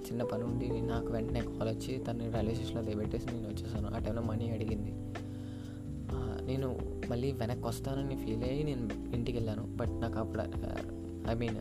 చిన్న 0.08 0.24
పని 0.32 0.44
ఉండి 0.44 0.68
నాకు 0.90 1.10
వెంటనే 1.14 1.42
కాల్ 1.46 1.70
వచ్చి 1.70 1.94
తను 2.08 2.24
రైల్వే 2.34 2.54
స్టేషన్లో 2.56 2.82
దిగబెట్టేసి 2.88 3.28
నేను 3.32 3.48
వచ్చేసాను. 3.48 3.88
ఆ 3.96 4.00
టైంలో 4.06 4.22
మనీ 4.22 4.48
అడిగింది. 4.56 4.92
నేను 6.50 6.68
మళ్ళీ 7.10 7.30
వెనక్కి 7.42 7.66
వస్తానని 7.68 8.16
ఫీల్ 8.24 8.44
అయ్యి 8.50 8.64
నేను 8.70 8.84
ఇంటికి 9.16 9.38
వెళ్ళాను. 9.38 9.64
బట్ 9.80 9.94
నాకు 10.04 10.18
అప్పుడు 10.24 10.44
ఐ 11.32 11.36
మీన్ 11.42 11.58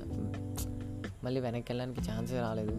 మళ్ళీ 1.24 1.40
వెనక్కి 1.40 1.68
వెళ్ళడానికి 1.72 2.00
ఛాన్సే 2.10 2.38
రాలేదు. 2.40 2.74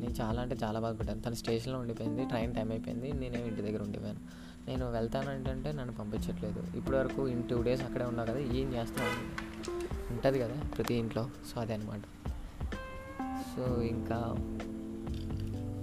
నేను 0.00 0.14
చాలా 0.20 0.40
అంటే 0.42 0.56
చాలా 0.62 0.78
బాధపడ్డాను. 0.84 1.20
తను 1.26 1.36
స్టేషన్లో 1.40 1.78
ఉండిపోయింది 1.78 2.22
ట్రైన్ 2.32 2.54
టైం 2.54 2.68
అయిపోయింది 2.70 3.08
నేనే 3.20 3.40
ఇంటి 3.48 3.62
దగ్గర 3.62 3.82
ఉండిపోయాను. 3.82 4.22
నేను 4.68 4.92
వెళ్తానంటే 4.92 5.72
నన్ను 5.72 5.94
పంపించట్లేదు. 5.94 6.76
ఇప్పటి 6.76 6.96
వరకు 6.96 7.28
ఇన్ 7.28 7.48
టూ 7.48 7.62
డేస్ 7.62 7.82
అక్కడే 7.82 8.04
ఉన్నా 8.04 8.24
కదా 8.24 8.38
ఏం 8.38 8.74
చేస్తాను 8.74 9.42
ఉంటుంది 10.12 10.38
కదా 10.38 10.54
ప్రతి 10.76 10.94
ఇంట్లో. 10.94 11.30
సో 11.54 11.60
అదే 11.60 11.74
అనమాట 11.74 12.00
సో 13.56 13.82
ఇంకా 13.82 14.34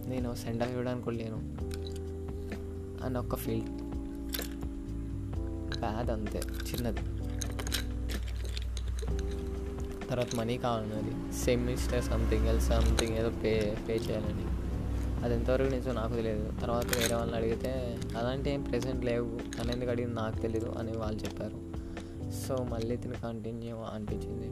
నేను 0.08 0.36
సెండ్ 0.36 0.64
ఆఫ్ 0.64 0.72
ఇవ్వడానికి 0.72 1.06
కూడా 1.06 1.18
లేను. 1.18 1.58
అని 3.06 3.18
ఒక్క 3.18 3.36
ఫీల్. 3.36 3.62
బ్యాడ్ 5.80 6.10
అంతే 6.10 6.40
చిన్నది. 6.40 7.00
తర్వాత 10.08 10.36
మనీ 10.36 10.58
కావాలన్నది 10.58 11.38
సెమిస్టర్ 11.38 12.04
సంథింగ్ 12.04 12.48
ఎల్స్ 12.48 12.68
సంథింగ్ 12.68 13.18
ఏదో 13.18 13.30
పే 13.30 13.78
పే 13.88 13.96
చేయాలని. 13.96 14.59
అది 15.24 15.34
ఎంతవరకు 15.34 15.72
నిజం 15.72 15.96
నాకు 15.96 16.14
తెలియదు. 16.14 16.52
తర్వాత 16.62 16.86
వేరే 16.86 17.16
వాళ్ళని 17.16 17.38
అడిగితే 17.38 18.00
అలాంటి 18.18 18.50
ఏం 18.50 18.62
ప్రెసెంట్ 18.62 19.06
లేవు. 19.06 19.40
తను 19.58 19.72
ఎందుకు 19.72 19.90
అడిగింది 19.90 20.16
నాకు 20.16 20.40
తెలియదు 20.40 20.70
అని 20.78 20.98
వాళ్ళు 20.98 21.20
చెప్పారు. 21.20 21.70
సో 22.32 22.64
మళ్ళీ 22.64 22.98
తిని 22.98 23.14
కంటిన్యూ 23.14 23.76
అనిపించింది. 23.76 24.48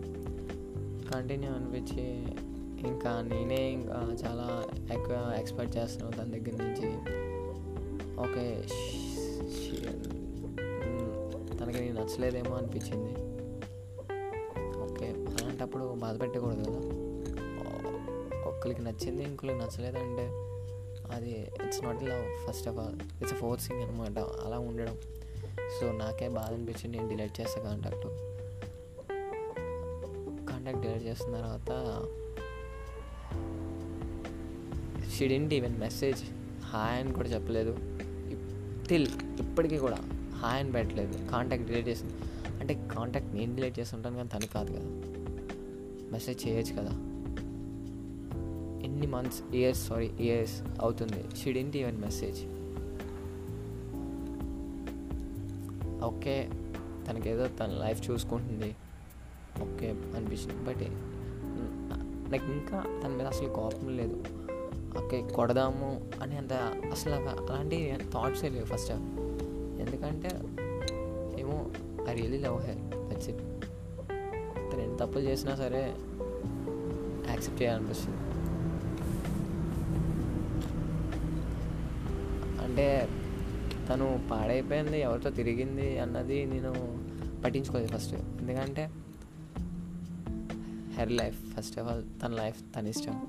కంటిన్యూ 1.09 1.51
అనిపించి 1.51 2.25
ఇంకా 2.87 3.21
నేనే 3.21 3.71
ఇంకా 3.71 4.15
చాలా 4.25 4.63
ఎక్కువ 4.93 5.35
ఎక్స్పెక్ట్ 5.39 5.77
చేస్తున్నాను 5.77 6.17
తన 6.17 6.31
దగ్గర 6.31 6.63
నుంచి. 6.63 6.97
ఓకే 8.19 8.61
తనకి 11.57 11.79
నేను 11.79 12.01
నచ్చలేదేమో 12.01 12.55
అనిపించింది. 12.55 13.13
ఓకే 14.79 15.07
అలాంటప్పుడు 15.07 15.93
బాధ 15.93 16.21
పెట్టకూడదు 16.21 16.63
కదా. 16.63 16.79
ఒకరికి 18.47 18.81
నచ్చింది 18.81 19.23
ఇంకొకరికి 19.23 19.59
నచ్చలేదంటే 19.59 20.46
అది 21.11 21.47
it's 21.65 21.83
not 21.83 22.03
love 22.03 22.47
first 22.47 22.67
of 22.67 22.77
all 22.77 22.95
it's 23.21 23.33
forcing 23.33 23.81
అనమాట 23.81 24.19
అలా 24.19 24.59
ఉండడం. 24.59 24.97
సో 25.79 25.91
నాకే 25.91 26.29
బాధ 26.29 26.53
అనిపించింది. 26.53 26.97
నేను 26.97 27.09
డిలీట్ 27.09 27.41
చేస్తా 27.41 27.61
కాంటాక్ట్ 27.61 28.07
కాంటాక్ట్ 30.49 30.81
డిలీట్ 30.81 31.03
చేసిన 31.03 31.31
తర్వాత 31.37 31.71
షిడింట్ 35.17 35.53
ఈవెన్ 35.53 35.79
మెసేజ్ 35.79 36.23
హాయ్ 36.63 36.99
అని 36.99 37.13
కూడా 37.13 37.29
చెప్పలేదు. 37.29 37.77
టిల్ 38.87 39.07
ఇప్పటికీ 39.39 39.77
కూడా 39.77 39.97
హాయ్ 40.35 40.59
అని 40.59 40.71
పెట్టలేదు. 40.71 41.31
కాంటాక్ట్ 41.31 41.67
డిలీట్ 41.67 41.87
చేసింది. 41.87 42.13
అంటే 42.59 42.89
కాంటాక్ట్ 42.95 43.33
నేను 43.33 43.55
డిలీట్ 43.55 43.79
చేసి 43.79 43.95
ఉంటాను 43.95 44.15
కానీ 44.15 44.29
తను 44.29 44.47
కాదు 44.47 44.71
కదా. 44.71 44.85
మెసేజ్ 46.11 46.47
చేయొచ్చు 46.47 46.73
కదా. 46.73 46.91
ఎన్ని 48.97 49.07
మంత్స్ 49.07 49.39
ఇయర్స్ 49.55 49.81
సారీ 49.87 50.05
ఇయర్స్ 50.19 50.53
అవుతుంది? 50.81 51.19
She didn't 51.39 51.75
even 51.77 51.97
message 52.01 52.39
okay 56.05 56.49
తనకేదో 57.07 57.45
తన 57.59 57.67
లైఫ్ 57.83 57.99
చూసుకుంటుంది. 58.09 58.69
ఓకే 59.65 59.89
అనిపించింది. 60.17 60.57
బట్ 60.67 60.83
నాకు 62.31 62.47
ఇంకా 62.51 62.79
తన 63.03 63.11
మీద 63.17 63.27
అసలు 63.27 63.49
కోపం 63.49 63.87
లేదు. 63.97 64.17
ఓకే 65.01 65.21
కొడదాము 65.35 65.89
అని 66.23 66.37
అంత 66.37 66.53
అసలు 66.91 67.13
అలాంటి 67.13 67.79
థాట్సే 68.13 68.49
లేవు 68.49 68.65
ఫస్ట్ 68.65 68.91
ఎందుకంటే 69.83 70.31
ఏమో 71.41 71.57
I 72.09 72.15
really 72.19 72.37
love 72.37 72.59
her 72.67 72.81
that's 73.09 73.29
it 73.29 73.43
తను 74.69 74.81
ఎంత 74.81 74.99
తప్పులు 74.99 75.23
చేసినా 75.23 75.55
సరే 75.55 75.83
యాక్సెప్ట్ 77.29 77.61
చేయాలనిపిస్తుంది. 77.61 78.17
అంటే 82.77 83.09
తను 83.89 84.27
పాడైపోయింది 84.31 84.99
ఎవరితో 84.99 85.29
తిరిగింది 85.29 85.99
అన్నది 85.99 86.45
నేను 86.45 86.99
పట్టించుకోలేదు 87.41 87.97
ఫస్ట్ 87.97 88.13
ఎందుకంటే 88.13 88.89
her 90.93 91.11
life 91.11 91.57
first 91.57 91.79
of 91.79 91.91
all 91.91 92.03
తన 92.23 92.33
లైఫ్ 92.33 92.63
తన 92.75 92.87
ఇష్టం. 92.87 93.27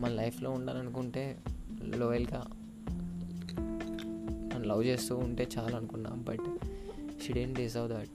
మన 0.00 0.08
లైఫ్లో 0.08 0.50
ఉండాలనుకుంటే 0.50 1.38
లోయల్గా 1.84 2.44
నన్ను 4.54 4.68
లవ్ 4.68 4.84
చేస్తూ 4.84 5.16
ఉంటే 5.16 5.48
చాలు 5.58 5.76
అనుకున్నా 5.76 6.10
but 6.10 6.58
she 7.26 7.32
didn't 7.32 7.58
deserve 7.58 7.88
that 7.88 8.08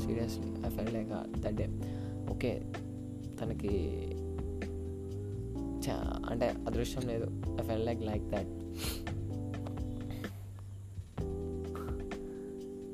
seriously 0.00 0.66
I 0.66 0.68
felt 0.68 0.94
like 0.94 1.10
that 1.40 1.54
day 1.54 1.66
okay 2.30 2.72
తనకి 3.40 4.04
చా 5.88 6.13
అంటే 6.34 6.46
అదృష్టం 6.66 7.02
లేదు. 7.08 7.26
I 7.60 7.66
felt 7.66 7.86
like 7.86 8.02
like 8.02 8.24
that 8.24 8.52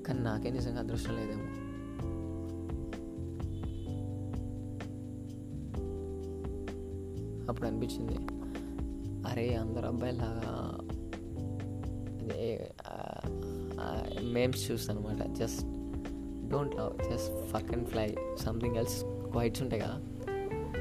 కానీ 0.06 0.20
నాకే 0.20 0.50
నిజంగా 0.50 0.80
అదృష్టం 0.80 1.16
లేదేమో. 1.16 1.46
అప్పుడు 7.50 7.66
అనిపించింది 7.68 8.16
అరే 9.28 9.46
అందరు 9.54 9.86
అబ్బాయిలాగా 9.86 10.44
మేమ్స్ 14.32 14.70
చూస్తాను 14.70 15.00
అనమాట 15.00 15.26
just 15.38 15.62
don't 16.50 16.76
love 16.76 16.94
just 17.10 17.46
fuck 17.46 17.72
and 17.72 17.88
fly 17.88 18.16
something 18.38 18.76
else 18.76 19.02
quotes 19.04 19.62
ఉంటాయి 19.62 19.82
కదా. 19.82 19.96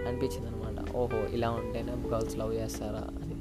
అనిపించింది 0.08 0.48
అనమాట. 0.48 0.59
ఓహో 1.00 1.20
ఇలా 1.36 1.50
ఉంటేనే 1.60 1.94
గర్ల్స్ 2.12 2.38
లవ్ 2.38 2.54
చేస్తారా 2.54 3.04
అని. 3.22 3.36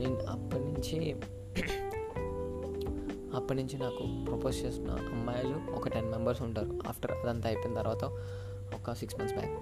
నేను 0.00 0.18
అప్పటి 0.34 0.64
నుంచి 0.64 0.98
అప్పటి 3.36 3.58
నుంచి 3.58 3.76
నాకు 3.82 4.02
ప్రపోజ్ 4.24 4.56
చేసిన 4.64 4.90
అమ్మాయిలు 5.14 5.56
ఒక 5.76 5.88
టెన్ 5.88 6.08
మెంబర్స్ 6.10 6.42
ఉంటారు. 6.42 6.72
ఆఫ్టర్ 6.88 7.12
అదంతా 7.12 7.48
అయిపోయిన 7.48 7.74
తర్వాత 7.78 8.04
ఒక 8.78 8.94
సిక్స్ 8.94 9.16
మంత్స్ 9.18 9.36
బ్యాక్ 9.38 9.54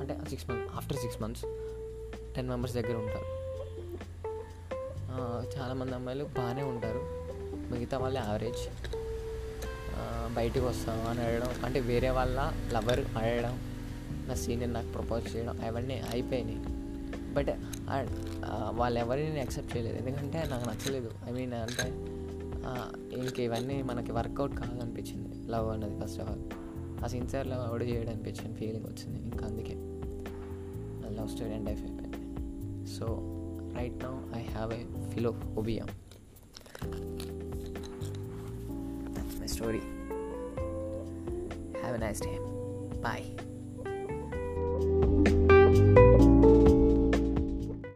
అంటే 0.00 0.16
six 0.30 0.50
months 0.50 0.74
after 0.76 0.98
six 0.98 1.22
months 1.22 1.44
ten 2.34 2.48
members 2.48 2.74
దగ్గర 2.74 2.96
ఉంటారు. 3.04 3.28
చాలామంది 5.56 5.94
అమ్మాయిలు 5.94 6.24
బాగానే 6.24 6.62
ఉంటారు. 6.72 7.02
మిగతా 7.72 7.98
వాళ్ళు 7.98 8.18
యావరేజ్ 8.20 8.64
బయటికి 10.34 10.64
వస్తాం 10.64 10.98
అని 11.10 11.20
అడగడం 11.26 11.50
అంటే 11.64 11.78
వేరే 11.80 12.10
వాళ్ళ 12.10 12.38
లవర్ 12.72 13.00
అడగడం 13.18 13.54
నా 14.28 14.34
సీనియర్ 14.42 14.72
నాకు 14.76 14.90
ప్రపోజ్ 14.96 15.24
చేయడం 15.34 15.56
అవన్నీ 15.66 15.96
అయిపోయినాయి. 16.10 16.60
బట్ 17.34 17.50
వాళ్ళు 18.78 18.98
ఎవరిని 18.98 19.26
నేను 19.26 19.38
యాక్సెప్ట్ 19.38 19.70
చేయలేదు. 19.76 19.96
ఎందుకంటే 20.02 20.38
నాకు 20.50 20.66
నచ్చలేదు. 20.68 21.10
ఐ 21.28 21.32
మీన్ 21.38 21.52
అంటే 21.64 21.86
ఇంక 23.18 23.36
ఇవన్నీ 23.40 23.76
మనకి 23.90 24.12
వర్కౌట్ 24.12 24.54
కాదనిపించింది 24.60 25.30
లవ్ 25.52 25.68
అన్నది 25.74 25.94
ఫస్ట్ 26.00 26.20
ఆఫ్ 26.22 26.30
ఆల్. 26.30 26.44
ఆ 27.04 27.06
సిన్సియర్ 27.14 27.46
లవ్ 27.52 27.62
ఎవడు 27.68 27.84
చేయడం 27.84 28.10
అనిపించింది 28.12 28.54
ఫీలింగ్ 28.60 28.86
వచ్చింది. 28.86 29.18
ఇంకా 29.28 29.44
అందుకే. 29.46 29.74
లవ్ 31.18 31.28
స్టోరీ 31.34 31.52
అండ్ 31.54 31.66
లైఫ్ 31.68 31.82
అయిపోయింది. 31.82 32.18
So 32.96 33.06
right 33.78 33.98
now 34.04 34.14
I 34.38 34.42
have 34.54 34.70
a 34.74 34.80
philophobia 35.14 35.84
that's 39.16 39.38
my 39.40 39.48
story 39.56 39.82
have 41.82 41.94
a 41.96 42.02
nice 42.06 42.22
day 42.26 42.32
bye 43.02 43.26